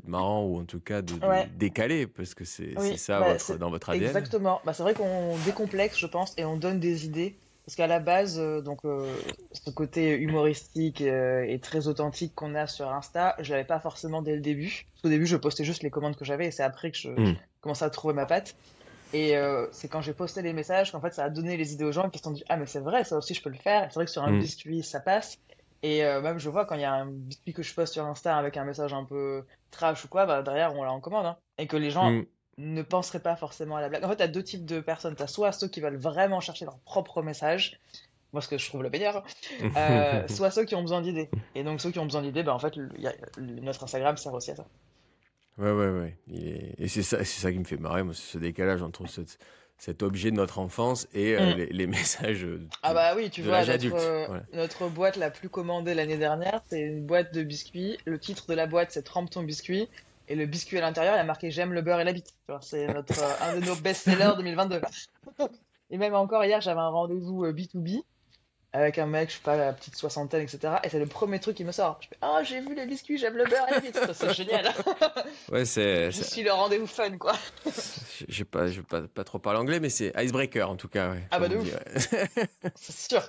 marrant 0.07 0.45
ou 0.45 0.61
en 0.61 0.65
tout 0.65 0.79
cas 0.79 1.03
de, 1.03 1.15
décaler 1.57 2.07
parce 2.07 2.35
que 2.35 2.45
c'est 2.45 2.75
ça 2.97 3.21
bah, 3.21 3.57
dans 3.59 3.71
votre 3.71 3.91
ADN. 3.91 4.05
Exactement. 4.05 4.61
Bah, 4.65 4.73
c'est 4.73 4.85
vrai 4.85 4.95
qu'on 4.95 5.37
décomplexe, 5.45 5.99
je 5.99 6.07
pense, 6.07 6.35
et 6.37 6.45
on 6.45 6.57
donne 6.57 6.79
des 6.79 7.07
idées. 7.07 7.35
Parce 7.65 7.77
qu'à 7.77 7.87
la 7.87 7.99
base, 7.99 8.39
euh, 8.39 8.61
donc 8.61 8.81
euh, 8.85 9.11
ce 9.53 9.71
côté 9.71 10.11
humoristique 10.11 11.01
euh, 11.01 11.47
et 11.49 11.59
très 11.59 11.89
authentique 11.89 12.35
qu'on 12.35 12.55
a 12.55 12.67
sur 12.67 12.91
Insta, 12.91 13.37
je 13.41 13.53
l'avais 13.53 13.65
pas 13.65 13.81
forcément 13.81 14.21
dès 14.21 14.35
le 14.35 14.43
début. 14.43 14.85
Au 15.03 15.09
début, 15.09 15.27
je 15.27 15.37
postais 15.37 15.65
juste 15.65 15.83
les 15.83 15.89
commandes 15.89 16.15
que 16.15 16.27
j'avais 16.27 16.47
et 16.47 16.51
c'est 16.51 16.63
après 16.63 16.91
que 16.91 16.99
je 16.99 17.09
mm. 17.09 17.37
commençais 17.63 17.87
à 17.87 17.91
trouver 17.91 18.13
ma 18.13 18.27
patte. 18.27 18.55
Et 19.15 19.35
c'est 19.71 19.89
quand 19.89 20.03
j'ai 20.03 20.13
posté 20.13 20.43
les 20.43 20.53
messages 20.53 20.91
qu'en 20.93 21.01
fait 21.01 21.15
ça 21.15 21.25
a 21.25 21.31
donné 21.31 21.57
les 21.57 21.73
idées 21.73 21.85
aux 21.85 21.93
gens 21.93 22.11
qui 22.11 22.19
se 22.19 22.25
sont 22.25 22.33
dit 22.33 22.45
ah 22.49 22.57
mais 22.57 22.67
c'est 22.67 22.81
vrai 22.81 23.05
ça 23.05 23.17
aussi 23.17 23.33
je 23.33 23.43
peux 23.43 23.49
le 23.49 23.57
faire. 23.57 23.87
C'est 23.89 23.95
vrai 23.95 24.05
que 24.05 24.11
sur 24.11 24.25
un 24.25 24.33
mm. 24.33 24.41
biscuit 24.41 24.83
ça 24.83 25.01
passe. 25.01 25.39
Et 25.85 26.03
euh, 26.03 26.23
même, 26.23 26.39
je 26.39 26.49
vois 26.49 26.65
quand 26.65 26.77
il 26.77 26.81
y 26.81 26.85
a 26.85 26.95
un 26.95 27.05
biscuit 27.05 27.53
que 27.53 27.63
je 27.63 27.75
poste 27.75 27.93
sur 27.93 28.07
Insta 28.07 28.39
avec 28.39 28.57
un 28.57 28.65
message 28.65 28.95
un 28.95 29.05
peu 29.05 29.45
trash 29.71 30.07
ou 30.07 30.09
quoi, 30.09 30.25
bah, 30.25 30.41
derrière, 30.41 30.75
on 30.75 30.83
l'a 30.83 30.91
en 30.91 30.99
commande. 30.99 31.27
Hein. 31.27 31.37
Et 31.59 31.67
que 31.67 31.77
les 31.77 31.91
gens 31.91 32.11
mm. 32.11 32.25
ne 32.57 32.83
penseraient 32.83 33.21
pas 33.21 33.37
forcément 33.37 33.77
à 33.77 33.83
la 33.83 33.91
blague. 33.91 34.03
En 34.03 34.09
fait, 34.09 34.17
t'as 34.17 34.27
deux 34.27 34.43
types 34.43 34.65
de 34.65 34.81
personnes. 34.81 35.15
T'as 35.15 35.27
soit 35.27 35.53
ceux 35.53 35.69
qui 35.69 35.83
veulent 35.83 35.99
vraiment 35.99 36.41
chercher 36.41 36.65
leur 36.65 36.79
propre 36.79 37.21
message, 37.21 37.79
moi, 38.33 38.41
ce 38.41 38.49
que 38.49 38.57
je 38.57 38.67
trouve 38.67 38.83
le 38.83 38.89
meilleur, 38.89 39.25
euh, 39.77 40.27
soit 40.27 40.51
ceux 40.51 40.65
qui 40.65 40.75
ont 40.75 40.81
besoin 40.81 41.03
d'idées. 41.03 41.29
Et 41.55 41.63
donc, 41.65 41.83
ceux 41.83 41.91
qui 41.91 41.99
ont 41.99 42.07
besoin 42.07 42.23
d'idées, 42.23 42.43
bah, 42.43 42.55
en 42.55 42.59
fait, 42.59 42.77
y 42.97 43.07
a, 43.07 43.13
notre 43.37 43.85
Instagram 43.85 44.17
sert 44.17 44.33
aussi 44.33 44.53
à 44.53 44.57
ça. 44.57 44.65
Ouais, 45.59 45.71
ouais, 45.71 45.89
ouais. 45.89 46.19
Et 46.79 46.89
c'est 46.89 47.03
ça, 47.03 47.25
ça 47.25 47.53
qui 47.53 47.59
me 47.59 47.65
fait 47.65 47.77
marrer, 47.77 48.03
moi, 48.03 48.15
ce 48.15 48.39
décalage 48.39 48.83
entre 48.83 49.07
cette 49.09 49.39
cet 49.77 50.03
objet 50.03 50.31
de 50.31 50.37
notre 50.37 50.59
enfance 50.61 51.09
et 51.13 51.37
euh, 51.37 51.55
mm. 51.55 51.59
les, 51.71 51.87
messages 51.89 52.43
de, 52.43 52.61
ah 52.83 52.95
bah 52.95 53.15
oui 53.17 53.31
tu 53.31 53.43
vois 53.43 53.65
notre, 53.65 53.95
euh, 53.95 54.41
notre, 54.53 54.89
boîte 54.89 55.17
la 55.17 55.31
plus 55.31 55.49
commandée 55.49 55.95
l'année 55.95 56.17
dernière 56.17 56.63
c'est 56.71 56.81
une 56.81 57.05
boîte 57.05 57.35
de 57.35 57.43
biscuits. 57.43 57.99
Le 58.05 58.19
titre 58.19 58.47
de 58.49 58.55
la 58.55 58.67
boîte 58.67 58.93
c'est 58.93 59.03
trempe 59.03 59.31
ton 59.31 59.43
biscuit. 59.43 59.89
Et 60.27 60.37
le 60.37 60.47
biscuit 60.47 60.79
à 60.79 60.81
l'intérieur 60.81 61.17
il 61.17 61.19
a 61.19 61.25
marqué 61.25 61.51
j'aime 61.51 61.73
le 61.73 61.83
beurre 61.83 62.01
et 62.01 62.05
la 62.05 62.13
bite. 62.13 62.35
C'est 62.61 62.87
notre 62.95 63.21
euh, 63.23 63.33
un 63.43 63.61
de 63.61 63.67
nos 63.67 63.75
best-sellers 63.75 64.35
2022 64.37 64.81
et 65.91 65.99
même 65.99 66.15
encore 66.15 66.45
hier 66.45 66.61
j'avais 66.61 66.81
un 66.81 66.89
rendez-vous 66.89 67.47
B2B 67.47 68.03
avec 68.75 68.99
un 68.99 69.07
mec, 69.07 69.31
je 69.31 69.37
sais 69.37 69.41
pas, 69.41 69.57
la 69.57 69.73
petite 69.73 69.95
soixantaine, 69.95 70.43
etc. 70.43 70.75
Et 70.83 70.89
c'est 70.89 70.99
le 70.99 71.07
premier 71.07 71.39
truc 71.39 71.57
qui 71.57 71.65
me 71.65 71.71
sort. 71.71 71.99
Je 72.03 72.09
fais, 72.09 72.17
oh, 72.23 72.41
j'ai 72.43 72.61
vu 72.61 72.75
les 72.75 72.87
biscuits, 72.87 73.17
j'aime 73.17 73.37
le 73.37 73.45
beurre 73.45 73.69
et 73.69 74.13
C'est 74.13 74.35
génial. 74.35 74.75
ouais, 75.53 75.65
c'est. 75.65 76.11
Je 76.11 76.23
suis 76.23 76.43
le 76.43 76.53
rendez-vous 76.53 76.89
fun, 76.89 77.17
quoi. 77.17 77.35
Je 78.29 78.39
vais 78.39 78.45
pas, 78.45 78.67
pas, 78.89 79.03
pas 79.03 79.23
trop 79.23 79.39
parler 79.39 79.61
anglais, 79.61 79.79
mais 79.79 79.91
c'est 79.91 80.13
icebreaker 80.17 80.69
en 80.69 80.75
tout 80.75 80.89
cas. 80.89 81.13
Ouais, 81.13 81.23
ah 81.31 81.39
bah 81.39 81.49
de 81.49 81.57
ouf. 81.57 81.69
c'est 82.75 83.13
sûr. 83.13 83.23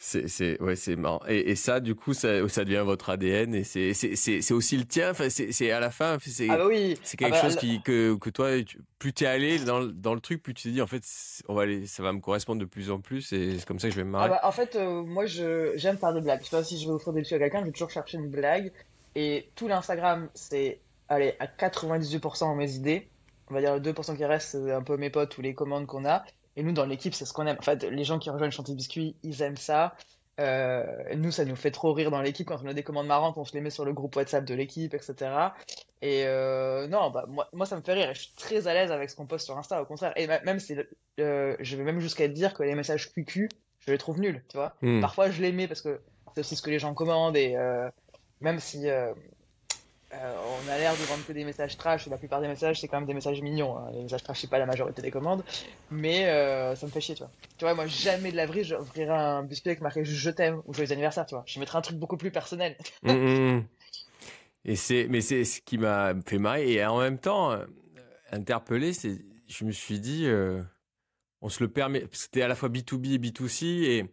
C'est 0.00 0.60
ouais, 0.62 0.76
c'est 0.76 0.94
marrant. 0.94 1.20
Et, 1.26 1.50
et, 1.50 1.56
ça, 1.56 1.80
du 1.80 1.96
coup, 1.96 2.14
ça, 2.14 2.48
ça 2.48 2.64
devient 2.64 2.84
votre 2.84 3.10
ADN 3.10 3.52
et 3.52 3.64
c'est 3.64 3.94
c'est 3.94 4.52
aussi 4.52 4.76
le 4.76 4.84
tien. 4.84 5.10
Enfin, 5.10 5.28
c'est 5.28 5.70
à 5.72 5.80
la 5.80 5.90
fin, 5.90 6.18
c'est 6.20 6.48
ah 6.48 6.56
bah 6.56 6.66
oui. 6.68 6.96
c'est 7.02 7.16
quelque 7.16 7.34
ah 7.36 7.42
chose 7.42 7.56
qui 7.56 7.82
que 7.82 8.14
que 8.14 8.30
toi, 8.30 8.50
plus 9.00 9.12
t'es 9.12 9.26
allé 9.26 9.58
dans 9.58 9.84
dans 9.84 10.14
le 10.14 10.20
truc, 10.20 10.40
plus 10.40 10.54
tu 10.54 10.68
te 10.68 10.72
dis 10.72 10.80
en 10.80 10.86
fait, 10.86 11.02
on 11.48 11.54
va 11.54 11.62
aller, 11.62 11.84
ça 11.86 12.04
va 12.04 12.12
me 12.12 12.20
correspondre 12.20 12.60
de 12.60 12.64
plus 12.64 12.92
en 12.92 13.00
plus 13.00 13.32
et 13.32 13.58
c'est 13.58 13.66
comme 13.66 13.80
ça 13.80 13.88
que 13.88 13.94
je 13.94 13.98
vais 13.98 14.04
me 14.04 14.10
marrer. 14.10 14.26
Ah 14.26 14.38
bah, 14.40 14.48
en 14.48 14.52
fait, 14.52 14.76
euh, 14.76 15.02
moi, 15.02 15.26
je 15.26 15.72
j'aime 15.74 15.98
faire 15.98 16.14
des 16.14 16.20
blagues. 16.20 16.42
Tu 16.42 16.50
vois, 16.50 16.62
si 16.62 16.78
je 16.78 16.86
veux 16.86 16.94
offrir 16.94 17.12
des 17.12 17.22
trucs 17.22 17.34
à 17.34 17.38
quelqu'un, 17.40 17.60
je 17.60 17.64
vais 17.66 17.72
toujours 17.72 17.90
chercher 17.90 18.18
une 18.18 18.30
blague. 18.30 18.70
Et 19.16 19.48
tout 19.56 19.66
l'Instagram, 19.66 20.28
c'est 20.32 20.78
allez 21.08 21.34
à 21.40 21.46
98% 21.46 22.54
mes 22.54 22.72
idées. 22.72 23.08
On 23.50 23.54
va 23.54 23.60
dire 23.60 23.74
le 23.74 23.80
2% 23.80 24.16
qui 24.16 24.24
reste, 24.24 24.50
c'est 24.50 24.72
un 24.72 24.82
peu 24.82 24.96
mes 24.96 25.10
potes 25.10 25.36
ou 25.38 25.42
les 25.42 25.54
commandes 25.54 25.86
qu'on 25.86 26.04
a. 26.04 26.24
Et 26.56 26.62
nous, 26.62 26.72
dans 26.72 26.86
l'équipe, 26.86 27.14
c'est 27.14 27.24
ce 27.24 27.32
qu'on 27.32 27.46
aime. 27.46 27.56
En 27.58 27.62
fait, 27.62 27.84
les 27.84 28.04
gens 28.04 28.18
qui 28.18 28.30
rejoignent 28.30 28.50
Chantier 28.50 28.74
Biscuit, 28.74 29.16
ils 29.22 29.42
aiment 29.42 29.56
ça. 29.56 29.94
Euh, 30.40 30.84
nous, 31.16 31.32
ça 31.32 31.44
nous 31.44 31.56
fait 31.56 31.70
trop 31.70 31.92
rire 31.92 32.10
dans 32.10 32.22
l'équipe 32.22 32.46
quand 32.46 32.60
on 32.62 32.68
a 32.68 32.74
des 32.74 32.84
commandes 32.84 33.08
marrantes, 33.08 33.36
on 33.38 33.44
se 33.44 33.54
les 33.54 33.60
met 33.60 33.70
sur 33.70 33.84
le 33.84 33.92
groupe 33.92 34.14
WhatsApp 34.14 34.44
de 34.44 34.54
l'équipe, 34.54 34.94
etc. 34.94 35.14
Et 36.00 36.24
euh, 36.26 36.86
non, 36.86 37.10
bah, 37.10 37.24
moi, 37.28 37.48
moi, 37.52 37.66
ça 37.66 37.76
me 37.76 37.82
fait 37.82 37.94
rire. 37.94 38.14
je 38.14 38.20
suis 38.20 38.34
très 38.36 38.68
à 38.68 38.74
l'aise 38.74 38.92
avec 38.92 39.10
ce 39.10 39.16
qu'on 39.16 39.26
poste 39.26 39.46
sur 39.46 39.58
Insta, 39.58 39.82
au 39.82 39.84
contraire. 39.84 40.12
Et 40.16 40.26
même, 40.26 40.60
si 40.60 40.76
euh, 41.20 41.56
je 41.58 41.76
vais 41.76 41.82
même 41.82 42.00
jusqu'à 42.00 42.28
dire 42.28 42.54
que 42.54 42.62
les 42.62 42.76
messages 42.76 43.12
QQ, 43.12 43.48
je 43.80 43.90
les 43.90 43.98
trouve 43.98 44.20
nuls, 44.20 44.44
tu 44.48 44.56
vois. 44.56 44.74
Hmm. 44.82 45.00
Parfois, 45.00 45.30
je 45.30 45.42
les 45.42 45.50
mets 45.50 45.66
parce 45.66 45.80
que 45.80 46.00
c'est 46.34 46.40
aussi 46.40 46.54
ce 46.54 46.62
que 46.62 46.70
les 46.70 46.78
gens 46.78 46.94
commandent. 46.94 47.36
Et 47.36 47.56
même 48.40 48.60
si 48.60 48.86
euh, 50.14 50.34
on 50.64 50.70
a 50.70 50.78
l'air 50.78 50.92
de 50.92 51.02
vendre 51.02 51.24
que 51.26 51.32
des 51.32 51.44
messages 51.44 51.76
trash, 51.76 52.06
la 52.06 52.16
plupart 52.16 52.40
des 52.40 52.48
messages 52.48 52.80
c'est 52.80 52.88
quand 52.88 52.96
même 52.96 53.06
des 53.06 53.12
messages 53.12 53.42
mignons. 53.42 53.76
Hein. 53.76 53.90
Les 53.92 54.02
messages 54.02 54.22
trash 54.22 54.40
c'est 54.40 54.50
pas 54.50 54.58
la 54.58 54.64
majorité 54.64 55.02
des 55.02 55.10
commandes, 55.10 55.44
mais 55.90 56.26
euh, 56.26 56.74
ça 56.74 56.86
me 56.86 56.90
fait 56.90 57.02
chier, 57.02 57.14
tu 57.14 57.22
vois. 57.22 57.30
Tu 57.58 57.64
vois, 57.66 57.74
moi 57.74 57.86
jamais 57.86 58.32
de 58.32 58.36
la 58.36 58.46
vraie 58.46 58.62
un 59.10 59.42
biscuit 59.42 59.68
avec 59.68 59.82
marqué 59.82 60.04
je 60.04 60.30
t'aime 60.30 60.62
ou 60.66 60.72
joyeux 60.72 60.92
anniversaire, 60.92 61.26
tu 61.26 61.34
vois. 61.34 61.44
Je 61.46 61.60
mettrai 61.60 61.76
un 61.76 61.82
truc 61.82 61.98
beaucoup 61.98 62.16
plus 62.16 62.30
personnel. 62.30 62.76
Mmh, 63.02 63.12
mmh, 63.12 63.56
mmh. 63.56 63.64
Et 64.64 64.76
c'est, 64.76 65.06
mais 65.10 65.20
c'est 65.20 65.44
ce 65.44 65.60
qui 65.60 65.76
m'a 65.76 66.14
fait 66.24 66.38
marrer 66.38 66.72
et 66.72 66.84
en 66.86 67.00
même 67.00 67.18
temps 67.18 67.52
euh, 67.52 67.66
interpellé, 68.32 68.94
c'est, 68.94 69.18
je 69.46 69.64
me 69.66 69.72
suis 69.72 70.00
dit, 70.00 70.26
on 71.42 71.50
se 71.50 71.62
le 71.62 71.68
permet, 71.68 72.04
c'était 72.12 72.42
à 72.42 72.48
la 72.48 72.54
fois 72.54 72.70
B2B 72.70 73.14
et 73.14 73.18
B2C 73.18 73.64
et 73.64 74.06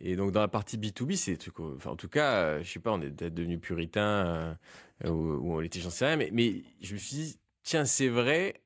et 0.00 0.16
donc 0.16 0.32
dans 0.32 0.40
la 0.40 0.48
partie 0.48 0.78
B2B, 0.78 1.16
c'est 1.16 1.36
trucs, 1.36 1.58
enfin 1.60 1.90
en 1.90 1.96
tout 1.96 2.08
cas, 2.08 2.62
je 2.62 2.70
sais 2.70 2.80
pas, 2.80 2.92
on 2.92 3.00
est 3.00 3.10
peut-être 3.10 3.34
devenu 3.34 3.58
puritain 3.58 4.54
euh, 5.04 5.10
où, 5.10 5.54
on 5.54 5.60
était, 5.60 5.80
j'en 5.80 5.90
sais 5.90 6.06
rien, 6.06 6.16
mais, 6.16 6.30
mais 6.32 6.62
je 6.80 6.94
me 6.94 6.98
suis 6.98 7.16
dit, 7.16 7.40
tiens, 7.62 7.84
c'est 7.84 8.08
vrai, 8.08 8.62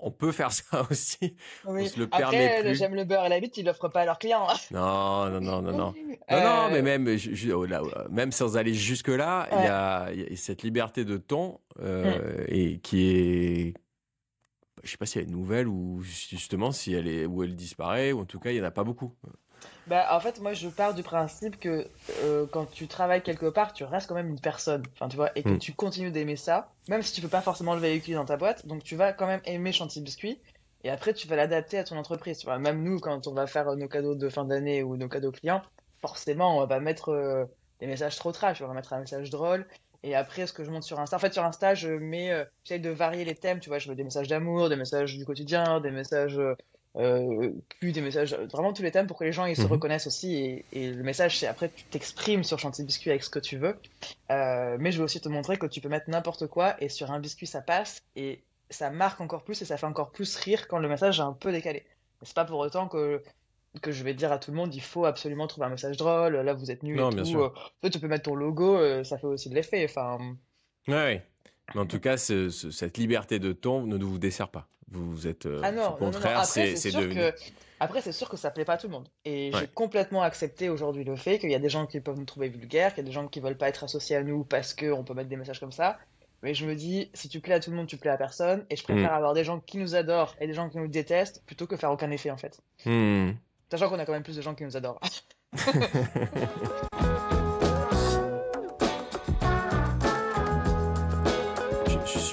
on 0.00 0.10
peut 0.10 0.32
faire 0.32 0.52
ça 0.52 0.86
aussi. 0.90 1.36
Oui. 1.64 1.82
On 1.82 1.86
se 1.86 1.98
le 1.98 2.08
Après, 2.10 2.18
permet 2.18 2.74
J'aime 2.74 2.94
le 2.94 3.04
beurre 3.04 3.26
et 3.26 3.28
la 3.28 3.40
bite, 3.40 3.56
ils 3.56 3.64
l'offrent 3.64 3.88
pas 3.88 4.02
à 4.02 4.04
leurs 4.04 4.18
clients. 4.18 4.46
Hein. 4.48 4.56
Non, 4.70 5.30
non, 5.30 5.40
non, 5.40 5.62
non, 5.62 5.76
non. 5.76 5.94
Non, 6.30 6.40
non, 6.40 6.70
mais 6.70 6.82
même, 6.82 7.16
je, 7.16 7.52
oh 7.52 7.66
même 8.10 8.32
sans 8.32 8.58
aller 8.58 8.74
jusque 8.74 9.08
là, 9.08 9.48
il 9.50 9.64
y, 9.64 9.66
a, 9.66 10.12
y, 10.12 10.32
a, 10.34 10.36
cette 10.36 10.62
liberté 10.62 11.06
de 11.06 11.16
ton 11.16 11.58
euh, 11.80 12.42
mm. 12.42 12.46
et 12.48 12.78
qui 12.80 13.08
est, 13.08 13.74
je 14.82 14.90
sais 14.90 14.98
pas 14.98 15.06
si 15.06 15.18
elle 15.18 15.24
est 15.24 15.30
nouvelle 15.30 15.68
ou 15.68 16.02
justement 16.02 16.70
si 16.70 16.92
elle 16.92 17.08
est 17.08 17.24
où 17.24 17.42
elle 17.42 17.56
disparaît 17.56 18.12
ou 18.12 18.20
en 18.20 18.24
tout 18.26 18.38
cas 18.38 18.50
il 18.50 18.58
y 18.58 18.60
en 18.60 18.64
a 18.64 18.70
pas 18.70 18.84
beaucoup. 18.84 19.14
Bah, 19.88 20.06
en 20.10 20.20
fait, 20.20 20.38
moi, 20.40 20.52
je 20.52 20.68
pars 20.68 20.92
du 20.92 21.02
principe 21.02 21.58
que 21.58 21.88
euh, 22.22 22.46
quand 22.52 22.66
tu 22.70 22.88
travailles 22.88 23.22
quelque 23.22 23.46
part, 23.46 23.72
tu 23.72 23.84
restes 23.84 24.06
quand 24.06 24.14
même 24.14 24.28
une 24.28 24.40
personne. 24.40 24.82
Enfin, 24.92 25.08
tu 25.08 25.16
vois, 25.16 25.30
et 25.34 25.42
que 25.42 25.48
mm. 25.48 25.58
tu 25.58 25.72
continues 25.72 26.10
d'aimer 26.10 26.36
ça, 26.36 26.70
même 26.88 27.02
si 27.02 27.12
tu 27.14 27.22
peux 27.22 27.28
pas 27.28 27.40
forcément 27.40 27.74
le 27.74 27.80
véhiculer 27.80 28.16
dans 28.16 28.26
ta 28.26 28.36
boîte. 28.36 28.66
Donc, 28.66 28.84
tu 28.84 28.96
vas 28.96 29.14
quand 29.14 29.26
même 29.26 29.40
aimer 29.46 29.72
Chantier 29.72 30.02
Biscuit. 30.02 30.38
Et 30.84 30.90
après, 30.90 31.14
tu 31.14 31.26
vas 31.26 31.36
l'adapter 31.36 31.78
à 31.78 31.84
ton 31.84 31.96
entreprise. 31.96 32.44
Vois, 32.44 32.58
même 32.58 32.82
nous, 32.82 33.00
quand 33.00 33.26
on 33.26 33.32
va 33.32 33.46
faire 33.46 33.74
nos 33.76 33.88
cadeaux 33.88 34.14
de 34.14 34.28
fin 34.28 34.44
d'année 34.44 34.82
ou 34.82 34.98
nos 34.98 35.08
cadeaux 35.08 35.32
clients, 35.32 35.62
forcément, 36.02 36.58
on 36.58 36.66
va 36.66 36.80
mettre 36.80 37.08
euh, 37.08 37.46
des 37.80 37.86
messages 37.86 38.16
trop 38.16 38.30
trash. 38.30 38.60
On 38.60 38.68
va 38.68 38.74
mettre 38.74 38.92
un 38.92 39.00
message 39.00 39.30
drôle. 39.30 39.66
Et 40.02 40.14
après, 40.14 40.46
ce 40.46 40.52
que 40.52 40.64
je 40.64 40.70
monte 40.70 40.84
sur 40.84 41.00
Insta, 41.00 41.16
en 41.16 41.18
fait, 41.18 41.32
sur 41.32 41.44
Insta, 41.44 41.74
je 41.74 41.88
mets, 41.88 42.30
euh, 42.30 42.44
j'essaie 42.62 42.78
de 42.78 42.90
varier 42.90 43.24
les 43.24 43.34
thèmes. 43.34 43.58
Tu 43.58 43.70
vois, 43.70 43.78
je 43.78 43.88
mets 43.88 43.96
des 43.96 44.04
messages 44.04 44.28
d'amour, 44.28 44.68
des 44.68 44.76
messages 44.76 45.16
du 45.16 45.24
quotidien, 45.24 45.80
des 45.80 45.90
messages 45.90 46.38
euh, 46.98 47.52
plus 47.78 47.92
des 47.92 48.00
messages, 48.00 48.34
vraiment 48.34 48.72
tous 48.72 48.82
les 48.82 48.90
thèmes 48.90 49.06
pour 49.06 49.16
que 49.16 49.24
les 49.24 49.32
gens 49.32 49.46
ils 49.46 49.56
se 49.56 49.62
mhm. 49.62 49.68
reconnaissent 49.68 50.06
aussi. 50.06 50.34
Et, 50.34 50.64
et 50.72 50.90
le 50.90 51.02
message, 51.02 51.38
c'est 51.38 51.46
après, 51.46 51.70
tu 51.74 51.84
t'exprimes 51.84 52.42
sur 52.42 52.58
Chantier 52.58 52.84
Biscuit 52.84 53.10
avec 53.10 53.22
ce 53.22 53.30
que 53.30 53.38
tu 53.38 53.56
veux. 53.56 53.76
Euh, 54.30 54.76
mais 54.80 54.90
je 54.90 54.98
veux 54.98 55.04
aussi 55.04 55.20
te 55.20 55.28
montrer 55.28 55.58
que 55.58 55.66
tu 55.66 55.80
peux 55.80 55.88
mettre 55.88 56.10
n'importe 56.10 56.48
quoi 56.48 56.74
et 56.82 56.88
sur 56.88 57.12
un 57.12 57.20
biscuit, 57.20 57.46
ça 57.46 57.60
passe 57.60 58.02
et 58.16 58.42
ça 58.70 58.90
marque 58.90 59.20
encore 59.20 59.44
plus 59.44 59.62
et 59.62 59.64
ça 59.64 59.76
fait 59.76 59.86
encore 59.86 60.10
plus 60.10 60.36
rire 60.36 60.66
quand 60.66 60.78
le 60.78 60.88
message 60.88 61.20
est 61.20 61.22
un 61.22 61.32
peu 61.32 61.52
décalé. 61.52 61.84
C'est 62.22 62.34
pas 62.34 62.44
pour 62.44 62.58
autant 62.58 62.88
que 62.88 63.22
que 63.82 63.92
je 63.92 64.02
vais 64.02 64.14
dire 64.14 64.32
à 64.32 64.38
tout 64.38 64.50
le 64.50 64.56
monde, 64.56 64.74
il 64.74 64.80
faut 64.80 65.04
absolument 65.04 65.46
trouver 65.46 65.66
un 65.66 65.70
message 65.70 65.98
drôle. 65.98 66.34
Là, 66.34 66.54
vous 66.54 66.70
êtes 66.70 66.82
nul 66.82 66.98
et 66.98 67.22
tout. 67.22 67.38
Euh, 67.38 67.90
tu 67.90 68.00
peux 68.00 68.08
mettre 68.08 68.24
ton 68.24 68.34
logo, 68.34 69.04
ça 69.04 69.18
fait 69.18 69.26
aussi 69.26 69.50
de 69.50 69.54
l'effet. 69.54 69.84
Enfin. 69.84 70.18
Ouais. 70.88 71.24
Mais 71.74 71.80
en 71.80 71.86
tout 71.86 72.00
cas, 72.00 72.16
cette 72.16 72.98
liberté 72.98 73.38
de 73.38 73.52
ton 73.52 73.86
ne 73.86 74.02
vous 74.02 74.18
dessert 74.18 74.48
pas. 74.48 74.66
Vous 74.90 75.26
êtes 75.26 75.46
euh, 75.46 75.60
ah 75.62 75.90
au 75.90 75.96
contraire, 75.96 76.44
c'est 76.44 76.72
devenu. 76.92 77.20
Après, 77.80 78.00
c'est 78.00 78.12
sûr 78.12 78.28
que 78.28 78.36
ça 78.36 78.50
plaît 78.50 78.64
pas 78.64 78.74
à 78.74 78.78
tout 78.78 78.88
le 78.88 78.92
monde. 78.92 79.08
Et 79.24 79.52
j'ai 79.54 79.68
complètement 79.68 80.22
accepté 80.22 80.68
aujourd'hui 80.68 81.04
le 81.04 81.16
fait 81.16 81.38
qu'il 81.38 81.50
y 81.50 81.54
a 81.54 81.58
des 81.58 81.68
gens 81.68 81.86
qui 81.86 82.00
peuvent 82.00 82.18
nous 82.18 82.24
trouver 82.24 82.48
vulgaires, 82.48 82.94
qu'il 82.94 83.04
y 83.04 83.06
a 83.06 83.08
des 83.08 83.12
gens 83.12 83.28
qui 83.28 83.40
veulent 83.40 83.56
pas 83.56 83.68
être 83.68 83.84
associés 83.84 84.16
à 84.16 84.22
nous 84.22 84.44
parce 84.44 84.74
qu'on 84.74 85.04
peut 85.04 85.14
mettre 85.14 85.28
des 85.28 85.36
messages 85.36 85.60
comme 85.60 85.72
ça. 85.72 85.98
Mais 86.42 86.54
je 86.54 86.66
me 86.66 86.74
dis, 86.74 87.10
si 87.14 87.28
tu 87.28 87.40
plais 87.40 87.54
à 87.54 87.60
tout 87.60 87.70
le 87.70 87.76
monde, 87.76 87.86
tu 87.86 87.96
plais 87.96 88.10
à 88.10 88.16
personne. 88.16 88.64
Et 88.70 88.76
je 88.76 88.84
préfère 88.84 89.12
mm. 89.12 89.14
avoir 89.14 89.34
des 89.34 89.44
gens 89.44 89.60
qui 89.60 89.78
nous 89.78 89.94
adorent 89.94 90.34
et 90.40 90.46
des 90.46 90.54
gens 90.54 90.68
qui 90.68 90.78
nous 90.78 90.88
détestent 90.88 91.42
plutôt 91.46 91.66
que 91.66 91.76
faire 91.76 91.90
aucun 91.90 92.10
effet 92.10 92.30
en 92.30 92.36
fait. 92.36 92.60
Mm. 92.84 93.32
Sachant 93.70 93.88
qu'on 93.88 93.98
a 93.98 94.06
quand 94.06 94.12
même 94.12 94.22
plus 94.22 94.36
de 94.36 94.42
gens 94.42 94.54
qui 94.54 94.64
nous 94.64 94.76
adorent. 94.76 95.00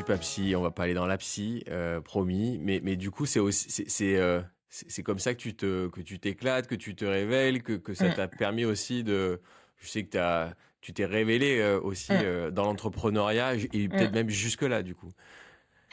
pas 0.06 0.18
psy, 0.18 0.56
on 0.56 0.62
va 0.62 0.72
pas 0.72 0.84
aller 0.84 0.94
dans 0.94 1.08
la 1.08 1.18
psy, 1.18 1.64
euh, 1.70 2.00
promis. 2.00 2.60
Mais, 2.62 2.80
mais 2.84 2.96
du 2.96 3.12
coup, 3.12 3.26
c'est 3.26 3.40
aussi, 3.40 3.70
c'est, 3.88 4.16
euh, 4.16 4.42
c'est, 4.70 5.04
comme 5.04 5.20
ça 5.20 5.34
que 5.34 5.40
tu 5.40 5.56
te, 5.56 5.88
que 5.88 6.02
tu 6.02 6.20
t'éclates, 6.20 6.68
que 6.68 6.76
tu 6.76 6.96
te 6.96 7.06
révèles, 7.06 7.64
que, 7.64 7.74
que 7.74 7.94
ça 7.94 8.10
t'a 8.10 8.28
permis 8.28 8.66
aussi 8.66 9.04
de, 9.04 9.42
je 9.78 9.88
sais 9.88 10.04
que 10.04 10.18
as, 10.18 10.54
tu 10.82 10.94
t'es 10.94 11.06
révélé 11.06 11.60
euh, 11.60 11.80
aussi 11.82 12.14
dans 12.52 12.66
l'entrepreneuriat 12.66 13.56
et 13.56 13.90
peut-être 13.90 14.14
même 14.14 14.30
jusque 14.30 14.62
là, 14.62 14.84
du 14.84 14.96
coup. 14.96 15.12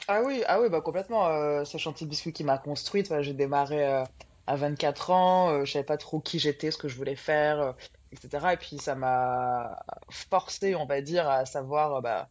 Ah 0.07 0.21
oui, 0.23 0.43
ah 0.47 0.61
oui, 0.61 0.69
bah 0.69 0.81
complètement. 0.81 1.65
ce 1.65 1.77
chantier 1.77 2.05
de 2.05 2.09
biscuit 2.09 2.33
qui 2.33 2.43
m'a 2.43 2.57
construite. 2.57 3.11
j'ai 3.21 3.33
démarré 3.33 3.83
à 3.85 4.55
24 4.55 5.11
ans, 5.11 5.65
je 5.65 5.71
savais 5.71 5.85
pas 5.85 5.97
trop 5.97 6.19
qui 6.19 6.39
j'étais, 6.39 6.71
ce 6.71 6.77
que 6.77 6.87
je 6.87 6.95
voulais 6.95 7.15
faire, 7.15 7.73
etc. 8.11 8.47
Et 8.53 8.57
puis 8.57 8.77
ça 8.77 8.95
m'a 8.95 9.79
forcé, 10.09 10.75
on 10.75 10.85
va 10.85 11.01
dire, 11.01 11.27
à 11.27 11.45
savoir 11.45 12.01
bah, 12.01 12.29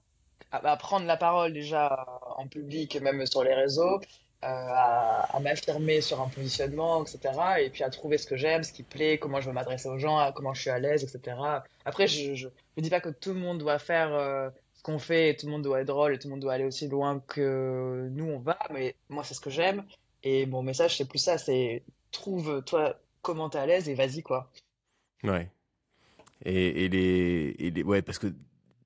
à, 0.51 0.77
prendre 0.77 1.07
la 1.07 1.17
parole 1.17 1.53
déjà 1.53 2.07
en 2.37 2.47
public, 2.47 3.01
même 3.01 3.25
sur 3.27 3.45
les 3.45 3.55
réseaux, 3.55 4.01
euh, 4.45 4.47
à, 4.47 5.39
m'affirmer 5.41 6.01
sur 6.01 6.21
un 6.21 6.29
positionnement, 6.29 7.05
etc. 7.05 7.39
Et 7.61 7.71
puis 7.71 7.85
à 7.85 7.91
trouver 7.91 8.19
ce 8.19 8.27
que 8.27 8.37
j'aime, 8.37 8.63
ce 8.65 8.73
qui 8.73 8.83
plaît, 8.83 9.19
comment 9.19 9.41
je 9.41 9.49
veux 9.49 9.55
m'adresser 9.55 9.89
aux 9.89 9.99
gens, 9.99 10.33
comment 10.33 10.53
je 10.55 10.63
suis 10.63 10.71
à 10.71 10.79
l'aise, 10.79 11.05
etc. 11.05 11.37
Après, 11.85 12.09
je, 12.09 12.35
je, 12.35 12.49
dis 12.77 12.91
pas 12.91 13.01
que 13.01 13.11
tout 13.11 13.33
le 13.33 13.39
monde 13.39 13.59
doit 13.59 13.79
faire 13.79 14.13
euh, 14.13 14.51
ce 14.75 14.83
qu'on 14.83 14.99
fait, 14.99 15.31
et 15.31 15.37
tout 15.37 15.47
le 15.47 15.53
monde 15.53 15.63
doit 15.63 15.81
être 15.81 15.87
drôle, 15.87 16.15
et 16.15 16.19
tout 16.19 16.29
le 16.29 16.33
monde 16.33 16.41
doit 16.41 16.55
aller 16.55 16.65
aussi 16.65 16.89
loin 16.89 17.21
que 17.29 18.09
nous 18.11 18.25
on 18.25 18.39
va, 18.41 18.59
mais 18.73 18.97
moi 19.09 19.23
c'est 19.23 19.35
ce 19.35 19.41
que 19.41 19.51
j'aime. 19.51 19.85
Et 20.25 20.47
mon 20.47 20.63
message 20.63 20.97
c'est 20.97 21.09
plus 21.09 21.19
ça, 21.19 21.39
c'est 21.39 21.83
trouve 22.11 22.63
toi 22.65 22.99
comment 23.23 23.49
t'es 23.49 23.59
à 23.59 23.67
l'aise 23.67 23.89
et 23.89 23.95
vas-y 23.95 24.23
quoi. 24.23 24.51
Ouais. 25.23 25.49
Et, 26.45 26.85
et, 26.85 26.89
les, 26.89 27.55
et 27.59 27.71
les, 27.71 27.83
ouais, 27.85 28.03
parce 28.03 28.19
que 28.19 28.27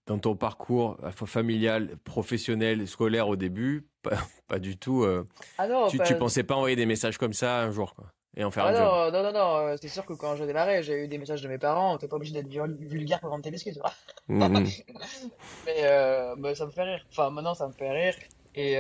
dans 0.07 0.19
ton 0.19 0.37
parcours 0.37 0.97
familial, 1.27 1.97
professionnel, 2.05 2.87
scolaire 2.87 3.29
au 3.29 3.37
début, 3.37 3.87
pas, 4.49 4.59
du 4.59 4.77
tout. 4.77 5.03
Euh, 5.03 5.27
ah 5.59 5.67
non, 5.67 5.89
tu, 5.89 5.99
ne 5.99 6.15
pensais 6.15 6.45
pas 6.45 6.55
envoyer 6.55 6.77
des 6.77 6.87
messages 6.87 7.19
comme 7.19 7.33
ça 7.33 7.61
un 7.61 7.71
jour, 7.71 7.95
quoi, 7.95 8.07
et 8.37 8.45
en 8.45 8.51
faire 8.51 8.65
ah 8.67 8.69
un 8.69 8.73
non, 8.73 8.79
job. 8.79 9.15
Non, 9.15 9.23
non, 9.23 9.33
non, 9.33 9.57
euh, 9.57 9.77
c'est 9.81 9.89
sûr 9.89 10.07
que 10.07 10.13
quand 10.13 10.37
je 10.37 10.45
démarrais, 10.45 10.83
j'ai 10.83 11.05
eu 11.05 11.09
des 11.09 11.19
messages 11.19 11.43
de 11.43 11.49
mes 11.49 11.59
parents. 11.59 11.99
T'es 11.99 12.09
pas 12.09 12.17
obligé 12.17 12.33
d'être 12.33 12.49
vulgaire 12.49 13.21
pour 13.21 13.31
vendre 13.31 13.43
tes 13.43 13.51
biscuits, 13.51 13.73
tu 13.73 13.81
vois. 13.81 13.93
Mm-hmm. 14.29 14.85
mais, 15.67 15.77
euh, 15.83 16.35
bah, 16.39 16.55
ça 16.55 16.67
me 16.67 16.71
fait 16.71 16.85
rire. 16.85 17.05
Enfin, 17.11 17.31
maintenant, 17.31 17.55
ça 17.55 17.67
me 17.67 17.73
fait 17.73 17.91
rire. 17.91 18.15
Et 18.55 18.77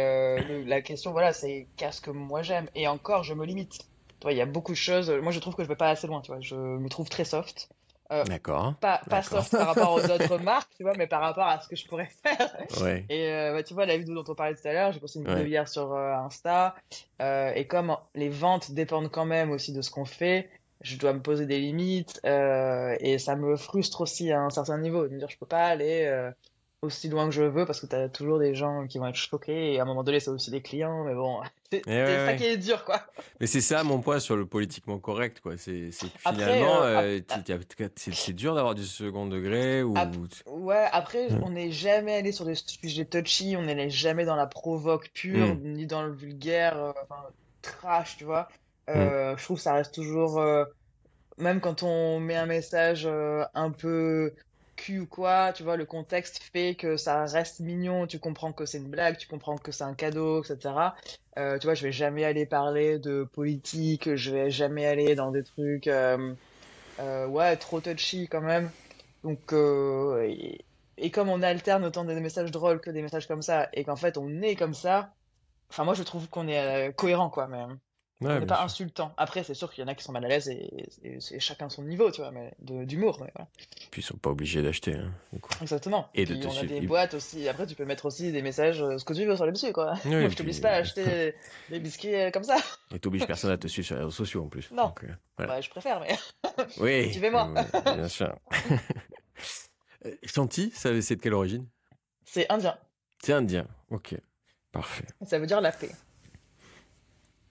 la 0.64 0.80
question, 0.80 1.12
voilà, 1.12 1.34
c'est 1.34 1.66
qu'est-ce 1.76 2.00
que 2.00 2.10
moi 2.10 2.40
j'aime? 2.40 2.66
Et 2.74 2.88
encore, 2.88 3.24
je 3.24 3.34
me 3.34 3.44
limite. 3.44 3.78
Tu 4.20 4.22
vois, 4.22 4.32
il 4.32 4.38
y 4.38 4.40
a 4.40 4.46
beaucoup 4.46 4.72
de 4.72 4.78
choses. 4.78 5.10
Moi, 5.10 5.32
je 5.32 5.40
trouve 5.40 5.54
que 5.54 5.62
je 5.62 5.68
vais 5.68 5.76
pas 5.76 5.90
assez 5.90 6.06
loin. 6.06 6.22
Tu 6.22 6.30
vois, 6.30 6.40
je 6.40 6.54
me 6.54 6.88
trouve 6.88 7.10
très 7.10 7.26
soft. 7.26 7.68
Euh, 8.12 8.24
D'accord. 8.24 8.74
Pas, 8.80 9.00
pas 9.08 9.22
sauf 9.22 9.50
par 9.50 9.68
rapport 9.68 9.92
aux 9.92 10.04
autres 10.10 10.38
marques, 10.42 10.70
tu 10.76 10.82
vois, 10.82 10.94
mais 10.96 11.06
par 11.06 11.20
rapport 11.20 11.46
à 11.46 11.60
ce 11.60 11.68
que 11.68 11.76
je 11.76 11.86
pourrais 11.86 12.08
faire. 12.22 12.56
Ouais. 12.82 13.04
Et 13.08 13.30
euh, 13.30 13.54
bah, 13.54 13.62
tu 13.62 13.74
vois, 13.74 13.86
la 13.86 13.96
vidéo 13.96 14.14
dont 14.14 14.32
on 14.32 14.34
parlait 14.34 14.54
tout 14.54 14.66
à 14.66 14.72
l'heure, 14.72 14.92
j'ai 14.92 15.00
posté 15.00 15.18
une 15.18 15.28
vidéo 15.28 15.44
hier 15.46 15.68
sur 15.68 15.92
euh, 15.92 16.14
Insta. 16.14 16.74
et 17.20 17.66
comme 17.66 17.96
les 18.14 18.28
ventes 18.28 18.70
dépendent 18.72 19.10
quand 19.10 19.26
même 19.26 19.50
aussi 19.50 19.72
de 19.72 19.82
ce 19.82 19.90
qu'on 19.90 20.04
fait, 20.04 20.48
je 20.82 20.96
dois 20.98 21.12
me 21.12 21.20
poser 21.20 21.46
des 21.46 21.58
limites. 21.58 22.20
et 22.24 23.18
ça 23.18 23.36
me 23.36 23.56
frustre 23.56 24.00
aussi 24.02 24.30
à 24.30 24.40
un 24.40 24.50
certain 24.50 24.78
niveau. 24.78 25.06
De 25.06 25.12
me 25.12 25.18
dire, 25.18 25.30
je 25.30 25.38
peux 25.38 25.46
pas 25.46 25.64
aller 25.64 26.32
aussi 26.82 27.08
loin 27.08 27.26
que 27.26 27.34
je 27.34 27.42
veux 27.42 27.66
parce 27.66 27.80
que 27.80 27.86
tu 27.86 27.96
as 27.96 28.08
toujours 28.08 28.38
des 28.38 28.54
gens 28.54 28.86
qui 28.86 28.98
vont 28.98 29.06
être 29.06 29.16
choqués. 29.16 29.74
Et 29.74 29.80
à 29.80 29.82
un 29.82 29.86
moment 29.86 30.04
donné, 30.04 30.20
c'est 30.20 30.30
aussi 30.30 30.50
des 30.50 30.62
clients. 30.62 31.04
Mais 31.04 31.14
bon, 31.14 31.40
C'est 31.72 32.26
ça 32.26 32.34
qui 32.34 32.44
est 32.44 32.56
dur, 32.56 32.84
quoi. 32.84 33.00
Mais 33.40 33.46
c'est 33.46 33.60
ça 33.60 33.82
mon 33.82 34.00
point 34.00 34.20
sur 34.20 34.36
le 34.36 34.46
politiquement 34.46 34.98
correct, 34.98 35.40
quoi. 35.40 35.56
C'est 35.56 35.90
finalement, 35.90 36.82
euh, 36.82 37.18
euh, 37.18 37.88
c'est 37.96 38.32
dur 38.32 38.54
d'avoir 38.54 38.74
du 38.74 38.84
second 38.84 39.26
degré 39.26 39.82
ou. 39.82 39.94
ouais, 40.46 40.86
après, 40.92 41.30
hmm. 41.30 41.42
on 41.44 41.50
n'est 41.50 41.72
jamais 41.72 42.16
allé 42.16 42.32
sur 42.32 42.44
des 42.44 42.54
sujets 42.54 43.04
touchy, 43.04 43.56
on 43.56 43.62
n'est 43.62 43.90
jamais 43.90 44.24
dans 44.24 44.36
la 44.36 44.46
provoque 44.46 45.10
pure, 45.12 45.54
hmm. 45.54 45.60
ni 45.62 45.86
dans 45.86 46.02
le 46.02 46.12
vulgaire, 46.12 46.76
euh, 46.76 46.92
enfin, 47.02 47.22
trash, 47.62 48.16
tu 48.16 48.24
vois. 48.24 48.48
Hmm. 48.88 49.34
Je 49.36 49.42
trouve 49.42 49.56
que 49.56 49.62
ça 49.62 49.74
reste 49.74 49.94
toujours. 49.94 50.40
même 51.38 51.60
quand 51.60 51.82
on 51.82 52.20
met 52.20 52.36
un 52.36 52.46
message 52.46 53.08
un 53.54 53.70
peu 53.72 54.32
cul 54.76 55.00
ou 55.00 55.06
quoi, 55.06 55.52
tu 55.52 55.62
vois, 55.62 55.76
le 55.76 55.84
contexte 55.86 56.42
fait 56.52 56.74
que 56.74 56.96
ça 56.96 57.24
reste 57.24 57.60
mignon, 57.60 58.06
tu 58.06 58.18
comprends 58.18 58.52
que 58.52 58.66
c'est 58.66 58.78
une 58.78 58.88
blague, 58.88 59.16
tu 59.16 59.26
comprends 59.26 59.56
que 59.56 59.72
c'est 59.72 59.84
un 59.84 59.94
cadeau, 59.94 60.42
etc. 60.42 60.94
Euh, 61.38 61.58
tu 61.58 61.66
vois, 61.66 61.74
je 61.74 61.82
vais 61.82 61.92
jamais 61.92 62.24
aller 62.24 62.46
parler 62.46 62.98
de 62.98 63.24
politique, 63.24 64.14
je 64.14 64.30
vais 64.30 64.50
jamais 64.50 64.86
aller 64.86 65.14
dans 65.14 65.30
des 65.32 65.42
trucs, 65.42 65.86
euh, 65.88 66.34
euh, 67.00 67.26
ouais, 67.26 67.56
trop 67.56 67.80
touchy 67.80 68.28
quand 68.28 68.42
même. 68.42 68.70
Donc, 69.24 69.52
et, 69.52 70.64
et, 70.98 71.10
comme 71.10 71.28
on 71.28 71.42
alterne 71.42 71.84
autant 71.84 72.04
des 72.04 72.20
messages 72.20 72.50
drôles 72.50 72.80
que 72.80 72.90
des 72.90 73.02
messages 73.02 73.26
comme 73.26 73.42
ça, 73.42 73.68
et 73.72 73.84
qu'en 73.84 73.96
fait 73.96 74.18
on 74.18 74.42
est 74.42 74.56
comme 74.56 74.74
ça, 74.74 75.12
enfin 75.70 75.84
moi 75.84 75.94
je 75.94 76.02
trouve 76.04 76.28
qu'on 76.28 76.48
est 76.48 76.94
cohérent 76.94 77.30
quoi, 77.30 77.48
mais 77.48 77.64
Ouais, 78.22 78.46
pas 78.46 78.62
insultant. 78.62 79.12
Après, 79.18 79.44
c'est 79.44 79.52
sûr 79.52 79.70
qu'il 79.70 79.82
y 79.82 79.84
en 79.84 79.88
a 79.88 79.94
qui 79.94 80.02
sont 80.02 80.12
mal 80.12 80.24
à 80.24 80.28
l'aise 80.28 80.48
et, 80.48 80.88
c'est 81.20 81.38
chacun 81.38 81.68
son 81.68 81.82
niveau, 81.82 82.10
tu 82.10 82.22
vois, 82.22 82.30
mais 82.30 82.54
d'humour. 82.60 83.18
Mais 83.20 83.30
voilà. 83.34 83.48
Puis 83.90 84.00
ils 84.00 84.04
sont 84.04 84.16
pas 84.16 84.30
obligés 84.30 84.62
d'acheter. 84.62 84.94
Hein, 84.94 85.12
Exactement. 85.60 86.08
Et 86.14 86.24
de 86.24 86.34
te 86.34 86.46
on 86.46 86.56
a 86.56 86.64
des 86.64 86.80
boîtes 86.80 87.12
aussi. 87.12 87.46
Après, 87.46 87.66
tu 87.66 87.74
peux 87.74 87.84
mettre 87.84 88.06
aussi 88.06 88.32
des 88.32 88.40
messages, 88.40 88.80
euh, 88.80 88.96
ce 88.96 89.04
que 89.04 89.12
tu 89.12 89.26
veux 89.26 89.36
sur 89.36 89.44
les 89.44 89.52
biscuits, 89.52 89.72
quoi. 89.72 89.94
Moi, 90.06 90.30
je 90.30 90.34
t'oblige 90.34 90.62
pas 90.62 90.70
à 90.70 90.76
acheter 90.76 91.34
des 91.70 91.78
biscuits 91.78 92.14
euh, 92.14 92.30
comme 92.30 92.44
ça. 92.44 92.56
Et 92.94 92.98
t'obliges 92.98 93.26
personne 93.26 93.50
à 93.50 93.58
te 93.58 93.66
suivre 93.66 93.86
sur 93.86 93.96
les 93.96 94.02
réseaux 94.02 94.10
sociaux 94.10 94.44
en 94.44 94.48
plus. 94.48 94.70
Non. 94.70 94.94
Euh, 95.04 95.46
bah, 95.46 95.60
je 95.60 95.68
préfère, 95.68 96.00
mais. 96.00 96.16
oui. 96.78 97.10
tu 97.12 97.20
fais 97.20 97.30
moi. 97.30 97.52
bien 97.84 98.08
sûr. 98.08 98.34
Chanty, 100.22 100.72
c'est 100.74 101.16
de 101.16 101.20
quelle 101.20 101.34
origine? 101.34 101.66
C'est 102.24 102.50
indien. 102.50 102.78
C'est 103.22 103.34
indien. 103.34 103.66
Ok. 103.90 104.14
Parfait. 104.72 105.06
Ça 105.22 105.38
veut 105.38 105.46
dire 105.46 105.60
la 105.60 105.72
paix. 105.72 105.90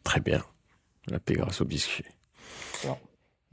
Très 0.04 0.22
bien. 0.22 0.44
La 1.08 1.20
paix 1.20 1.36
grâce 1.36 1.62
aux 1.62 1.66
biscuits. 1.66 2.06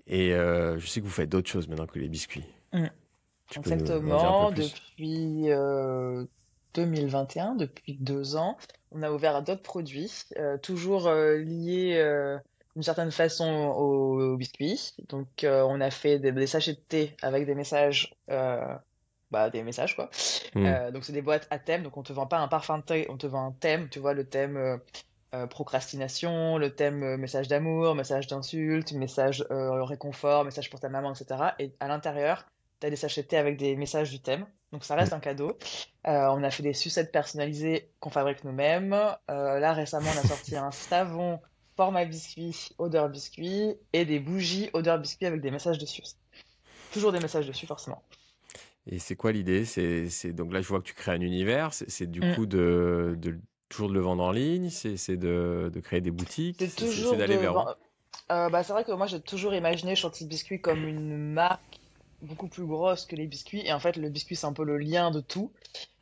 Et 0.06 0.32
euh, 0.34 0.78
je 0.78 0.86
sais 0.86 1.00
que 1.00 1.06
vous 1.06 1.12
faites 1.12 1.28
d'autres 1.28 1.48
choses 1.48 1.68
maintenant 1.68 1.86
que 1.86 1.98
les 1.98 2.08
biscuits. 2.08 2.44
Mmh. 2.72 2.86
Exactement. 3.56 4.50
Depuis 4.50 5.48
2021, 6.74 7.52
euh, 7.52 7.56
depuis 7.56 7.96
deux 8.00 8.36
ans, 8.36 8.56
on 8.90 9.02
a 9.02 9.10
ouvert 9.10 9.42
d'autres 9.42 9.62
produits, 9.62 10.12
euh, 10.38 10.58
toujours 10.58 11.10
liés 11.10 12.02
d'une 12.74 12.82
certaine 12.82 13.12
façon 13.12 13.46
aux, 13.46 14.36
biscuits. 14.36 14.94
Donc, 15.08 15.28
on 15.44 15.80
a 15.80 15.90
fait 15.90 16.18
des, 16.18 16.46
sachets 16.46 16.72
de 16.72 16.80
thé 16.80 17.16
avec 17.22 17.46
des 17.46 17.54
messages. 17.54 18.14
Bah, 19.30 19.48
des 19.48 19.62
messages 19.62 19.96
quoi. 19.96 20.10
Mmh. 20.54 20.90
donc 20.90 21.06
c'est 21.06 21.14
des 21.14 21.22
boîtes 21.22 21.46
à 21.48 21.58
thème, 21.58 21.84
donc 21.84 21.96
on 21.96 22.02
te 22.02 22.12
vend 22.12 22.26
pas 22.26 22.38
un 22.38 22.48
parfum 22.48 22.76
de 22.76 22.82
thé, 22.82 23.06
on 23.08 23.16
te 23.16 23.26
vend 23.26 23.46
un 23.46 23.52
thème, 23.52 23.88
tu 23.88 23.98
vois 23.98 24.12
le 24.12 24.24
thème 24.28 24.78
euh, 25.34 25.46
procrastination, 25.46 26.58
le 26.58 26.74
thème 26.74 27.02
euh, 27.02 27.16
message 27.16 27.48
d'amour, 27.48 27.94
message 27.94 28.26
d'insulte, 28.26 28.92
message 28.92 29.46
euh, 29.50 29.82
réconfort, 29.82 30.44
message 30.44 30.68
pour 30.68 30.78
ta 30.78 30.90
maman, 30.90 31.14
etc. 31.14 31.52
Et 31.58 31.72
à 31.80 31.88
l'intérieur, 31.88 32.46
tu 32.80 32.86
as 32.86 32.90
des 32.90 32.96
sachets 32.96 33.34
avec 33.36 33.56
des 33.56 33.74
messages 33.76 34.10
du 34.10 34.20
thème. 34.20 34.44
Donc 34.72 34.84
ça 34.84 34.94
reste 34.94 35.14
un 35.14 35.20
cadeau. 35.20 35.56
on 36.04 36.42
a 36.42 36.50
fait 36.50 36.62
des 36.62 36.74
sucettes 36.74 37.12
personnalisées 37.12 37.90
qu'on 38.00 38.10
fabrique 38.10 38.44
nous-mêmes. 38.44 38.90
là 39.28 39.72
récemment, 39.72 40.10
on 40.14 40.18
a 40.18 40.26
sorti 40.26 40.56
un 40.56 40.70
savon 40.70 41.40
format 41.76 42.04
biscuit, 42.04 42.70
odeur 42.78 43.08
biscuit, 43.08 43.74
et 43.92 44.04
des 44.04 44.18
bougies 44.18 44.70
odeur 44.72 44.98
biscuit 44.98 45.26
avec 45.26 45.40
des 45.40 45.50
messages 45.50 45.78
dessus. 45.78 46.02
Toujours 46.92 47.12
des 47.12 47.20
messages 47.20 47.46
dessus, 47.46 47.66
forcément. 47.66 48.02
Et 48.86 48.98
c'est 48.98 49.16
quoi 49.16 49.32
l'idée? 49.32 49.64
C'est 49.64 50.32
donc 50.32 50.52
là, 50.52 50.60
je 50.60 50.68
vois 50.68 50.80
que 50.80 50.86
tu 50.86 50.94
crées 50.94 51.12
un 51.12 51.20
univers. 51.20 51.72
C'est 51.72 52.10
du 52.10 52.20
mm. 52.20 52.34
coup 52.34 52.46
de, 52.46 53.14
de, 53.18 53.38
toujours 53.72 53.88
de 53.88 53.94
le 53.94 54.00
vendre 54.00 54.22
en 54.22 54.32
ligne 54.32 54.70
C'est 54.70 55.16
de, 55.16 55.70
de, 55.72 55.80
créer 55.80 56.00
des 56.00 56.10
boutiques 56.10 56.62
C'est 56.68 57.16
d'aller 57.16 57.36
vers 57.36 57.76
euh, 58.30 58.48
bah, 58.48 58.62
C'est 58.62 58.72
vrai 58.72 58.84
que 58.84 58.92
moi 58.92 59.06
j'ai 59.06 59.20
toujours 59.20 59.54
imaginé 59.54 59.96
Chantilly 59.96 60.28
Biscuit 60.28 60.60
comme 60.60 60.86
une 60.86 61.32
marque 61.32 61.80
beaucoup 62.22 62.46
plus 62.46 62.64
grosse 62.64 63.04
que 63.04 63.16
les 63.16 63.26
biscuits. 63.26 63.62
Et 63.66 63.72
en 63.72 63.80
fait, 63.80 63.96
le 63.96 64.08
biscuit, 64.08 64.36
c'est 64.36 64.46
un 64.46 64.52
peu 64.52 64.64
le 64.64 64.78
lien 64.78 65.10
de 65.10 65.20
tout. 65.20 65.52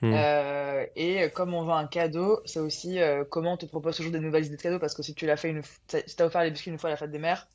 Hmm. 0.02 0.12
Euh, 0.14 0.87
et 0.94 1.30
comme 1.30 1.54
on 1.54 1.64
vend 1.64 1.76
un 1.76 1.87
cadeau, 1.87 2.40
c'est 2.44 2.61
aussi 2.61 3.00
euh, 3.00 3.24
comment 3.28 3.54
on 3.54 3.56
te 3.56 3.66
propose 3.66 3.96
toujours 3.96 4.12
des 4.12 4.20
nouvelles 4.20 4.44
idées 4.44 4.56
de 4.56 4.62
cadeaux. 4.62 4.78
Parce 4.78 4.94
que 4.94 5.02
si 5.02 5.14
tu 5.14 5.26
l'as 5.26 5.37
fait 5.37 5.50
une, 5.50 5.62
si 5.88 6.16
t'as 6.16 6.26
offert 6.26 6.42
les 6.42 6.50
biscuits 6.50 6.70
une 6.70 6.78
fois 6.78 6.90
à 6.90 6.92
la 6.92 6.96
fête 6.96 7.11
des 7.11 7.18
mères, 7.18 7.48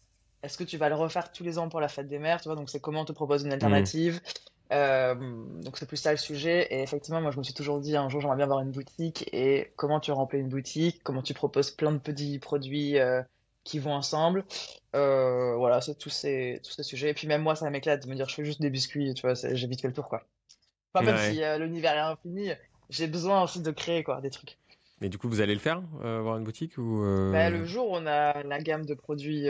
est-ce 0.44 0.58
que 0.58 0.64
tu 0.64 0.78
vas 0.78 0.90
le 0.90 0.96
refaire 0.96 1.32
tous 1.32 1.44
les 1.44 1.58
ans 1.58 1.70
pour 1.70 1.80
la 1.80 1.88
fête 1.88 2.08
des 2.08 2.20
mères 2.20 2.42
Tu 2.42 2.50
vois, 2.50 2.56
donc 2.56 2.70
c'est 2.70 2.80
comment 2.80 3.02
on 3.02 3.06
te 3.06 3.12
propose 3.12 3.44
une 3.44 3.54
alternative. 3.54 4.20
Euh, 4.72 5.16
donc 5.62 5.78
c'est 5.78 5.86
plus 5.88 5.98
ça 5.98 6.12
le 6.12 6.18
sujet. 6.18 6.68
Et 6.74 6.82
effectivement, 6.82 7.22
moi 7.22 7.32
je 7.32 7.38
me 7.38 7.44
suis 7.44 7.54
toujours 7.54 7.80
dit 7.80 7.96
un 7.96 8.10
jour 8.10 8.22
j'aimerais 8.22 8.38
bien 8.38 8.46
avoir 8.46 8.62
une 8.62 8.72
boutique. 8.72 9.30
Et 9.34 9.72
comment 9.76 10.00
tu 10.00 10.12
remplis 10.12 10.40
une 10.40 10.50
boutique? 10.50 11.02
Comment 11.04 11.22
tu 11.22 11.34
proposes 11.34 11.72
plein 11.72 11.92
de 11.92 12.00
petits 12.00 12.40
produits 12.40 12.98
euh, 13.00 13.22
qui 13.64 13.80
vont 13.80 13.94
ensemble? 13.94 14.46
Euh, 14.96 15.56
Voilà, 15.56 15.82
c'est 15.82 15.96
tous 15.98 16.10
ces, 16.10 16.62
tous 16.64 16.72
ces 16.72 16.84
sujets. 16.84 17.10
Et 17.10 17.14
puis 17.14 17.28
même 17.28 17.42
moi, 17.42 17.56
ça 17.56 17.70
m'éclate 17.70 18.04
de 18.04 18.10
me 18.10 18.16
dire 18.16 18.28
je 18.28 18.36
fais 18.36 18.46
juste 18.46 18.62
des 18.62 18.70
biscuits. 18.70 19.14
Tu 19.14 19.22
vois, 19.22 19.34
j'ai 19.36 19.68
vite 19.68 19.82
fait 19.82 19.88
le 19.88 19.94
tour 19.94 20.08
quoi. 20.08 20.24
Enfin, 20.94 21.06
même 21.06 21.18
si 21.18 21.42
l'univers 21.60 21.94
est 21.94 22.00
infini, 22.00 22.52
j'ai 22.90 23.08
besoin 23.08 23.44
aussi 23.44 23.62
de 23.62 23.72
créer 23.72 24.04
quoi, 24.04 24.22
des 24.22 24.30
trucs. 24.30 24.58
Mais 25.02 25.10
du 25.10 25.18
coup, 25.18 25.28
vous 25.28 25.42
allez 25.42 25.54
le 25.54 25.60
faire, 25.60 25.84
avoir 26.02 26.38
une 26.38 26.46
boutique 26.46 26.78
ou 26.78 27.02
bah, 27.34 27.50
Le 27.50 27.66
jour 27.66 27.92
où 27.92 27.96
on 27.98 28.08
a 28.08 28.44
la 28.44 28.62
gamme 28.62 28.86
de 28.86 28.94
produits 28.94 29.50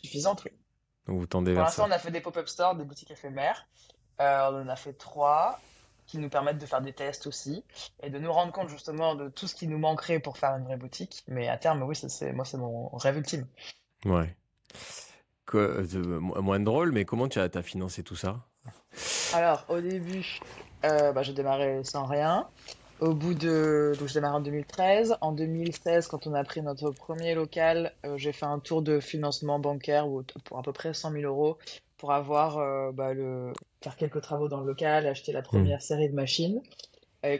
suffisante, 0.00 0.44
oui. 0.44 0.52
Donc 1.06 1.18
vous 1.18 1.26
tendez 1.26 1.54
Pour 1.54 1.62
l'instant, 1.62 1.86
on 1.88 1.90
a 1.90 1.98
fait 1.98 2.10
des 2.10 2.20
pop-up 2.20 2.48
stores, 2.48 2.76
des 2.76 2.84
boutiques 2.84 3.10
éphémères. 3.10 3.66
Euh, 4.20 4.50
on 4.50 4.62
en 4.62 4.68
a 4.68 4.76
fait 4.76 4.92
trois 4.92 5.58
qui 6.06 6.18
nous 6.18 6.28
permettent 6.28 6.58
de 6.58 6.66
faire 6.66 6.82
des 6.82 6.92
tests 6.92 7.26
aussi 7.26 7.64
et 8.02 8.10
de 8.10 8.18
nous 8.18 8.32
rendre 8.32 8.52
compte 8.52 8.68
justement 8.68 9.14
de 9.14 9.28
tout 9.28 9.46
ce 9.46 9.54
qui 9.54 9.66
nous 9.66 9.78
manquerait 9.78 10.18
pour 10.18 10.36
faire 10.36 10.50
une 10.56 10.64
vraie 10.64 10.76
boutique. 10.76 11.24
Mais 11.28 11.48
à 11.48 11.56
terme, 11.56 11.82
oui, 11.82 11.96
c'est 11.96 12.32
moi, 12.32 12.44
c'est 12.44 12.58
mon 12.58 12.88
rêve 12.96 13.16
ultime. 13.16 13.46
Ouais. 14.04 14.36
Que, 15.46 15.82
moins 16.18 16.60
drôle, 16.60 16.92
mais 16.92 17.04
comment 17.04 17.28
tu 17.28 17.40
as, 17.40 17.48
as 17.52 17.62
financé 17.62 18.02
tout 18.02 18.16
ça? 18.16 18.40
Alors, 19.34 19.64
au 19.68 19.80
début, 19.80 20.40
euh, 20.84 21.12
bah, 21.12 21.22
je 21.22 21.32
démarrais 21.32 21.82
sans 21.84 22.06
rien. 22.06 22.48
Au 23.02 23.14
bout 23.14 23.34
de. 23.34 23.94
Donc, 23.98 24.06
je 24.06 24.14
démarre 24.14 24.36
en 24.36 24.40
2013. 24.40 25.16
En 25.22 25.32
2016, 25.32 26.06
quand 26.06 26.28
on 26.28 26.34
a 26.34 26.44
pris 26.44 26.62
notre 26.62 26.92
premier 26.92 27.34
local, 27.34 27.92
euh, 28.06 28.16
j'ai 28.16 28.30
fait 28.30 28.46
un 28.46 28.60
tour 28.60 28.80
de 28.80 29.00
financement 29.00 29.58
bancaire 29.58 30.06
pour 30.44 30.60
à 30.60 30.62
peu 30.62 30.72
près 30.72 30.94
100 30.94 31.10
000 31.10 31.24
euros 31.24 31.58
pour 31.98 32.12
avoir 32.12 32.58
euh, 32.58 32.92
bah, 32.92 33.12
le... 33.12 33.52
faire 33.82 33.96
quelques 33.96 34.20
travaux 34.20 34.46
dans 34.46 34.60
le 34.60 34.68
local, 34.68 35.08
acheter 35.08 35.32
la 35.32 35.42
première 35.42 35.78
mmh. 35.78 35.80
série 35.80 36.10
de 36.10 36.14
machines. 36.14 36.60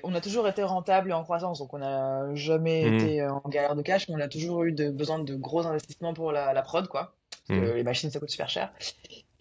on 0.03 0.15
a 0.17 0.21
toujours 0.21 0.49
été 0.49 0.65
rentable 0.65 1.11
et 1.11 1.13
en 1.13 1.23
croissance, 1.23 1.61
donc 1.61 1.73
on 1.73 1.79
n'a 1.79 2.35
jamais 2.35 2.85
mmh. 2.85 2.95
été 2.95 3.23
en 3.23 3.43
galère 3.49 3.77
de 3.77 3.83
cash, 3.83 4.09
mais 4.09 4.17
on 4.17 4.21
a 4.21 4.29
toujours 4.29 4.65
eu 4.65 4.73
de, 4.73 4.91
besoin 4.91 5.21
de 5.21 5.37
gros 5.37 5.65
investissements 5.65 6.13
pour 6.13 6.33
la, 6.33 6.53
la 6.53 6.63
prod, 6.63 6.89
quoi. 6.89 7.15
Mmh. 7.49 7.63
les 7.77 7.85
machines, 7.85 8.11
ça 8.11 8.19
coûte 8.19 8.31
super 8.31 8.49
cher. 8.49 8.73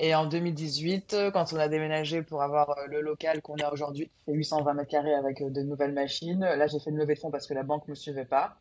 Et 0.04 0.16
en 0.16 0.26
2018, 0.26 1.16
quand 1.32 1.54
on 1.54 1.58
a 1.58 1.68
déménagé 1.68 2.24
pour 2.24 2.42
avoir 2.42 2.72
euh, 2.72 2.88
le 2.88 3.02
local 3.02 3.44
qu'on 3.44 3.58
a 3.58 3.72
aujourd'hui, 3.72 4.10
fait 4.26 4.34
820 4.34 4.74
mètres 4.74 4.90
carrés 4.90 5.14
avec 5.14 5.42
euh, 5.42 5.52
de 5.52 5.62
nouvelles 5.62 5.94
machines, 5.94 6.40
là 6.40 6.66
j'ai 6.66 6.80
fait 6.80 6.90
une 6.90 6.98
levée 6.98 7.14
de 7.14 7.20
fonds 7.20 7.30
parce 7.30 7.46
que 7.46 7.54
la 7.54 7.62
banque 7.62 7.88
ne 7.88 7.92
me 7.92 7.96
suivait 7.96 8.26
pas. 8.26 8.58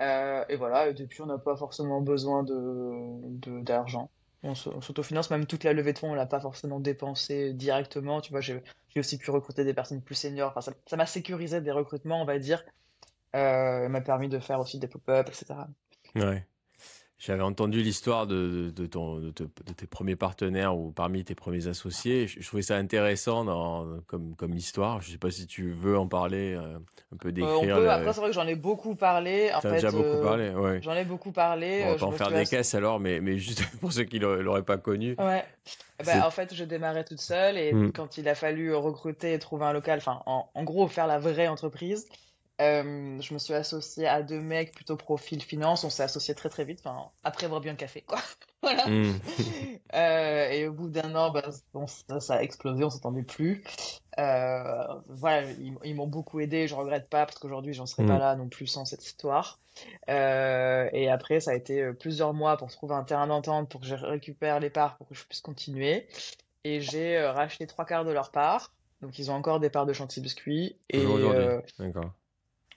Euh, 0.00 0.44
et 0.48 0.54
voilà, 0.54 0.88
et 0.88 0.94
depuis 0.94 1.22
on 1.22 1.26
n'a 1.26 1.38
pas 1.38 1.56
forcément 1.56 2.00
besoin 2.00 2.44
de 2.44 3.60
d'argent. 3.62 4.10
on 4.44 4.54
s'autofinance, 4.54 5.28
même 5.30 5.46
toute 5.46 5.64
la 5.64 5.72
levée 5.72 5.92
de 5.92 5.98
fonds, 5.98 6.12
on 6.12 6.14
l'a 6.14 6.24
pas 6.24 6.40
forcément 6.40 6.78
dépensé 6.78 7.52
directement. 7.52 8.20
Tu 8.20 8.30
vois, 8.30 8.40
j'ai 8.40 8.62
aussi 8.96 9.18
pu 9.18 9.32
recruter 9.32 9.64
des 9.64 9.74
personnes 9.74 10.02
plus 10.02 10.14
seniors. 10.14 10.52
Enfin, 10.54 10.72
ça 10.86 10.96
m'a 10.96 11.06
sécurisé 11.06 11.60
des 11.60 11.72
recrutements, 11.72 12.22
on 12.22 12.26
va 12.26 12.38
dire. 12.38 12.64
Euh, 13.34 13.88
m'a 13.88 14.00
permis 14.02 14.28
de 14.28 14.38
faire 14.38 14.60
aussi 14.60 14.78
des 14.78 14.86
pop-up, 14.86 15.28
etc. 15.28 15.54
Ouais. 16.14 16.46
J'avais 17.18 17.42
entendu 17.42 17.80
l'histoire 17.80 18.26
de, 18.26 18.70
de, 18.76 18.86
ton, 18.86 19.16
de, 19.16 19.30
tes 19.30 19.86
premiers 19.86 20.16
partenaires 20.16 20.76
ou 20.76 20.90
parmi 20.90 21.24
tes 21.24 21.34
premiers 21.34 21.66
associés. 21.66 22.26
Je, 22.26 22.46
trouvais 22.46 22.62
ça 22.62 22.76
intéressant 22.76 23.42
dans, 23.42 23.86
comme, 24.06 24.36
comme 24.36 24.52
histoire. 24.52 25.00
Je 25.00 25.08
ne 25.08 25.12
sais 25.12 25.18
pas 25.18 25.30
si 25.30 25.46
tu 25.46 25.70
veux 25.70 25.96
en 25.96 26.08
parler, 26.08 26.54
euh, 26.54 26.78
un 27.14 27.16
peu 27.16 27.28
euh, 27.28 27.32
décrire. 27.32 27.90
Après, 27.90 28.12
c'est 28.12 28.20
vrai 28.20 28.28
que 28.28 28.34
j'en 28.34 28.46
ai 28.46 28.54
beaucoup 28.54 28.96
parlé. 28.96 29.50
En 29.54 29.62
fait, 29.62 29.72
déjà 29.72 29.90
beaucoup 29.90 30.04
euh, 30.04 30.22
parlé, 30.22 30.50
ouais. 30.50 30.80
J'en 30.82 30.92
ai 30.92 31.06
beaucoup 31.06 31.32
parlé. 31.32 31.84
on 31.86 31.92
va 31.92 31.96
pas 31.96 32.06
en 32.06 32.12
faire 32.12 32.30
des 32.30 32.44
caisses 32.44 32.74
alors, 32.74 33.00
mais, 33.00 33.20
mais 33.20 33.38
juste 33.38 33.64
pour 33.80 33.92
ceux 33.92 34.04
qui 34.04 34.20
ne 34.20 34.26
l'auraient 34.26 34.62
pas 34.62 34.76
connu. 34.76 35.16
Ouais. 35.18 35.42
Bah, 36.04 36.26
en 36.26 36.30
fait, 36.30 36.54
je 36.54 36.64
démarrais 36.64 37.04
toute 37.04 37.22
seule 37.22 37.56
et 37.56 37.72
hmm. 37.72 37.92
quand 37.92 38.18
il 38.18 38.28
a 38.28 38.34
fallu 38.34 38.74
recruter 38.74 39.32
et 39.32 39.38
trouver 39.38 39.64
un 39.64 39.72
local, 39.72 39.98
enfin, 39.98 40.20
en, 40.26 40.50
en, 40.54 40.64
gros, 40.64 40.86
faire 40.86 41.06
la 41.06 41.18
vraie 41.18 41.48
entreprise, 41.48 42.06
Euh, 42.62 43.20
je 43.20 43.34
me 43.34 43.38
suis 43.38 43.52
associée 43.52 44.06
à 44.06 44.22
deux 44.22 44.40
mecs 44.40 44.72
plutôt 44.72 44.96
profil 44.96 45.42
finance. 45.42 45.84
On 45.84 45.90
s'est 45.90 46.02
associés 46.02 46.34
très 46.34 46.48
très 46.48 46.64
vite, 46.64 46.80
enfin, 46.84 47.10
après 47.22 47.44
avoir 47.44 47.60
bu 47.60 47.68
un 47.68 47.74
café, 47.74 48.00
quoi. 48.02 48.18
voilà. 48.62 48.86
Hmm. 48.88 49.18
Euh, 49.94 50.50
et 50.50 50.66
au 50.66 50.72
bout 50.72 50.90
d'un 50.90 51.14
an, 51.14 51.32
bon, 51.72 51.86
ça, 51.86 52.34
a 52.34 52.42
explosé, 52.42 52.84
on 52.84 52.90
s'entendait 52.90 53.22
plus. 53.22 53.62
Euh, 54.18 54.84
voilà, 55.08 55.42
ils, 55.52 55.74
ils 55.84 55.94
m'ont 55.94 56.08
beaucoup 56.08 56.40
aidé, 56.40 56.66
je 56.66 56.74
regrette 56.74 57.08
pas 57.08 57.24
parce 57.24 57.38
qu'aujourd'hui 57.38 57.72
j'en 57.72 57.86
serais 57.86 58.02
Mm. 58.02 58.08
pas 58.08 58.18
là 58.18 58.34
non 58.36 58.48
plus 58.48 58.66
sans 58.66 58.84
cette 58.84 59.06
histoire. 59.06 59.60
Et 60.08 61.08
après, 61.08 61.40
ça 61.40 61.52
a 61.52 61.54
été 61.54 61.92
plusieurs 61.94 62.34
mois 62.34 62.56
pour 62.58 62.68
trouver 62.70 62.94
un 62.94 63.04
terrain 63.04 63.28
d'entente 63.28 63.70
pour 63.70 63.80
que 63.80 63.86
je 63.86 63.94
récupère 63.94 64.60
les 64.60 64.70
parts 64.70 64.96
pour 64.96 65.08
que 65.08 65.14
je 65.14 65.24
puisse 65.24 65.40
continuer. 65.40 66.08
Et 66.64 66.80
j'ai 66.80 67.24
racheté 67.24 67.66
trois 67.66 67.86
quarts 67.86 68.04
de 68.04 68.12
leurs 68.12 68.32
parts. 68.32 68.74
Donc 69.00 69.18
ils 69.18 69.30
ont 69.30 69.34
encore 69.34 69.60
des 69.60 69.70
parts 69.70 69.86
de 69.86 69.92
chantier 69.92 70.20
biscuit. 70.20 70.76
Et 70.90 70.98
D'accord. 71.78 72.10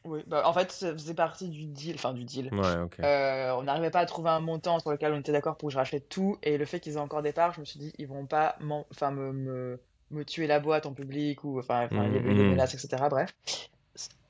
Oui, 0.06 0.22
bah, 0.28 0.44
en 0.46 0.54
fait, 0.54 0.72
ça 0.72 0.94
faisait 0.94 1.14
partie 1.14 1.50
du 1.50 1.66
deal, 1.66 1.96
enfin 1.96 2.14
du 2.14 2.24
deal. 2.24 2.50
Ouais, 2.54 2.78
ok. 2.84 3.00
Euh, 3.02 3.52
on 3.58 3.64
n'arrivait 3.64 3.92
pas 3.92 4.00
à 4.00 4.06
trouver 4.06 4.30
un 4.30 4.40
montant 4.40 4.80
sur 4.80 4.92
lequel 4.92 5.12
on 5.14 5.20
était 5.20 5.32
d'accord 5.32 5.58
pour 5.58 5.68
que 5.70 5.74
je 5.74 5.78
rachète 5.78 6.08
tout. 6.10 6.38
Et 6.44 6.58
le 6.58 6.66
fait 6.66 6.80
qu'ils 6.80 6.94
aient 6.94 6.98
encore 6.98 7.22
des 7.22 7.34
parts, 7.34 7.54
je 7.54 7.60
me 7.60 7.66
suis 7.66 7.80
dit, 7.80 7.94
ils 7.98 8.08
vont 8.08 8.26
pas 8.26 8.56
enfin, 8.92 9.12
me, 9.12 9.32
me, 9.34 9.80
me 10.12 10.24
tuer 10.26 10.48
la 10.48 10.60
boîte 10.60 10.86
en 10.86 10.94
public 10.94 11.44
ou 11.44 11.60
enfin, 11.60 11.86
enfin, 11.92 12.06
il 12.08 12.14
y 12.16 12.18
avait 12.18 12.34
des 12.34 12.44
menaces, 12.44 12.74
etc. 12.74 13.04
Bref. 13.10 13.34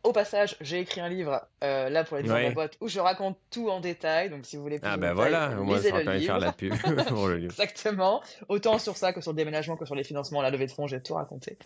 Au 0.02 0.14
passage, 0.14 0.56
j'ai 0.62 0.80
écrit 0.80 1.02
un 1.02 1.10
livre 1.10 1.46
euh, 1.62 1.90
là 1.90 2.06
pour 2.06 2.16
les 2.16 2.24
gens 2.24 2.30
de 2.30 2.34
Ouais. 2.36 2.44
la 2.44 2.52
boîte 2.52 2.78
où 2.80 2.88
je 2.88 3.02
raconte 3.02 3.38
tout 3.52 3.70
en 3.70 3.82
détail. 3.82 4.30
Donc 4.30 4.46
si 4.46 4.56
vous 4.56 4.64
voulez 4.64 4.80
plus 4.80 4.88
Ah 4.90 4.96
de 4.96 5.02
ben 5.02 5.10
détails, 5.14 5.30
voilà, 5.30 5.60
au 5.60 5.64
moins 5.66 5.76
lisez 5.76 5.90
ça 5.90 5.96
va 5.96 6.00
le 6.00 6.06
quand 6.06 6.12
même 6.14 6.22
faire 6.22 6.40
la 6.40 6.52
pub 6.54 6.74
pour 7.10 7.28
le 7.28 7.36
livre. 7.36 7.52
Exactement. 7.60 8.24
Autant 8.48 8.80
sur 8.80 8.96
ça 8.96 9.12
que 9.12 9.20
sur 9.20 9.34
le 9.34 9.36
déménagement, 9.38 9.76
que 9.76 9.86
sur 9.86 9.96
les 9.96 10.06
financements, 10.06 10.42
la 10.42 10.52
levée 10.52 10.68
de 10.68 10.72
fonds, 10.72 10.88
j'ai 10.88 11.02
tout 11.02 11.16
raconté. 11.16 11.58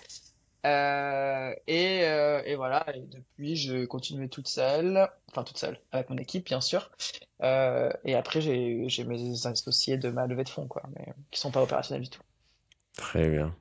Euh, 0.66 1.54
et, 1.68 2.04
euh, 2.04 2.42
et 2.46 2.56
voilà, 2.56 2.86
et 2.96 3.02
depuis, 3.02 3.56
je 3.56 3.86
continuais 3.86 4.30
toute 4.30 4.48
seule, 4.48 5.10
enfin 5.30 5.44
toute 5.44 5.58
seule, 5.58 5.80
avec 5.92 6.10
mon 6.10 6.18
équipe, 6.18 6.46
bien 6.46 6.62
sûr. 6.62 6.90
Euh, 7.42 7.92
et 8.06 8.16
après, 8.16 8.40
j'ai, 8.42 8.88
mes 9.06 9.46
associés 9.48 9.98
de 9.98 10.10
ma 10.10 10.26
levée 10.26 10.44
de 10.46 10.50
fonds, 10.50 10.68
quoi, 10.68 10.84
mais 10.96 11.14
qui 11.32 11.40
sont 11.40 11.52
pas 11.52 11.62
opérationnels 11.62 12.04
du 12.04 12.10
tout. 12.10 12.22
Très 12.96 13.30
bien. 13.30 13.54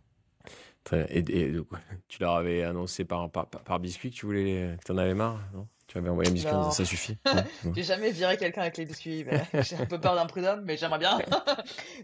Très 0.84 0.98
bien. 0.98 1.06
Et, 1.10 1.18
et 1.40 1.52
donc, 1.52 1.68
tu 2.08 2.20
leur 2.20 2.34
avais 2.36 2.62
annoncé 2.62 3.04
par, 3.04 3.30
par, 3.30 3.46
par- 3.48 3.62
par 3.62 3.80
biscuit 3.80 4.10
que 4.10 4.16
tu 4.16 4.26
voulais, 4.26 4.76
que 4.80 4.84
t'en 4.86 4.98
avais 4.98 5.14
marre, 5.14 5.40
non? 5.54 5.66
Tu 5.88 5.98
avais 5.98 6.08
envoyé 6.08 6.30
un 6.30 6.32
biscuit 6.32 6.54
en 6.54 6.60
Non. 6.60 6.70
ça 6.70 6.84
suffit. 6.84 7.18
J'ai 7.76 7.82
jamais 7.82 8.12
viré 8.12 8.36
quelqu'un 8.38 8.62
avec 8.62 8.78
les 8.78 8.86
biscuits, 8.86 9.26
j'ai 9.62 9.76
un 9.76 9.84
peu 9.84 10.00
peur 10.00 10.14
d'un 10.14 10.24
prud'homme, 10.26 10.62
mais 10.64 10.76
j'aimerais 10.78 10.98
bien. 11.00 11.18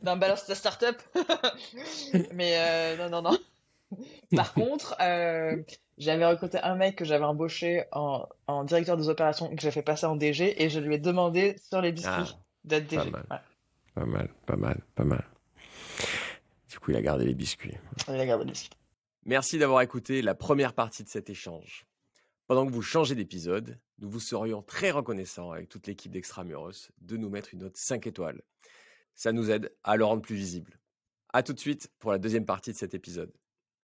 d'un 0.03 0.17
balance 0.17 0.47
de 0.47 0.55
start-up. 0.55 1.01
mais 2.35 2.53
euh, 2.59 2.97
non, 2.97 3.09
non, 3.23 3.31
non. 3.31 3.39
Par 4.37 4.53
contre, 4.55 4.96
euh, 5.01 5.62
j'avais 5.96 6.27
recruté 6.27 6.59
un 6.59 6.77
mec 6.77 6.96
que 6.96 7.05
j'avais 7.05 7.24
embauché 7.24 7.85
en, 7.92 8.27
en 8.46 8.64
directeur 8.64 8.96
des 8.96 9.09
opérations, 9.09 9.55
que 9.55 9.61
j'ai 9.62 9.70
fait 9.70 9.83
passer 9.83 10.07
en 10.07 10.16
DG, 10.16 10.62
et 10.62 10.68
je 10.68 10.81
lui 10.81 10.94
ai 10.94 10.98
demandé 10.98 11.57
sur 11.70 11.81
les 11.81 11.92
biscuits 11.92 12.12
Ah, 12.12 12.38
d'être 12.64 12.88
pas 12.94 13.03
DG. 13.05 13.11
mal. 13.11 13.27
Ouais. 13.31 13.38
Pas 13.94 14.05
mal, 14.07 14.29
pas 14.46 14.57
mal, 14.57 14.81
pas 14.94 15.05
mal. 15.05 15.24
Du 16.70 16.79
coup, 16.79 16.90
il 16.90 16.96
a 16.96 17.03
gardé 17.03 17.24
les 17.24 17.35
biscuits. 17.35 17.74
Il 18.09 18.14
a 18.14 18.27
gardé 18.27 18.44
les 18.44 18.51
biscuits. 18.53 18.70
Merci 19.24 19.59
d'avoir 19.59 19.81
écouté 19.83 20.22
la 20.22 20.35
première 20.35 20.72
partie 20.74 21.03
de 21.03 21.09
cet 21.09 21.31
échange. 21.31 21.85
Pendant 22.46 22.66
que 22.66 22.72
vous 22.72 22.83
changez 22.83 23.14
d'épisode, 23.14 23.79
nous 23.98 24.09
vous 24.09 24.20
serions 24.20 24.62
très 24.62 24.90
reconnaissants 24.90 25.51
avec 25.51 25.68
toute 25.68 25.87
l'équipe 25.87 26.12
d'Extramuros 26.12 26.90
de 27.01 27.16
nous 27.16 27.29
mettre 27.29 27.53
une 27.53 27.61
note 27.61 27.77
5 27.77 28.07
étoiles. 28.07 28.40
Ça 29.14 29.33
nous 29.33 29.51
aide 29.51 29.74
à 29.83 29.96
le 29.96 30.05
rendre 30.05 30.22
plus 30.22 30.37
visible. 30.37 30.79
À 31.33 31.42
tout 31.42 31.53
de 31.53 31.59
suite 31.59 31.90
pour 31.98 32.12
la 32.12 32.18
deuxième 32.18 32.46
partie 32.46 32.72
de 32.72 32.77
cet 32.79 32.94
épisode. 32.94 33.33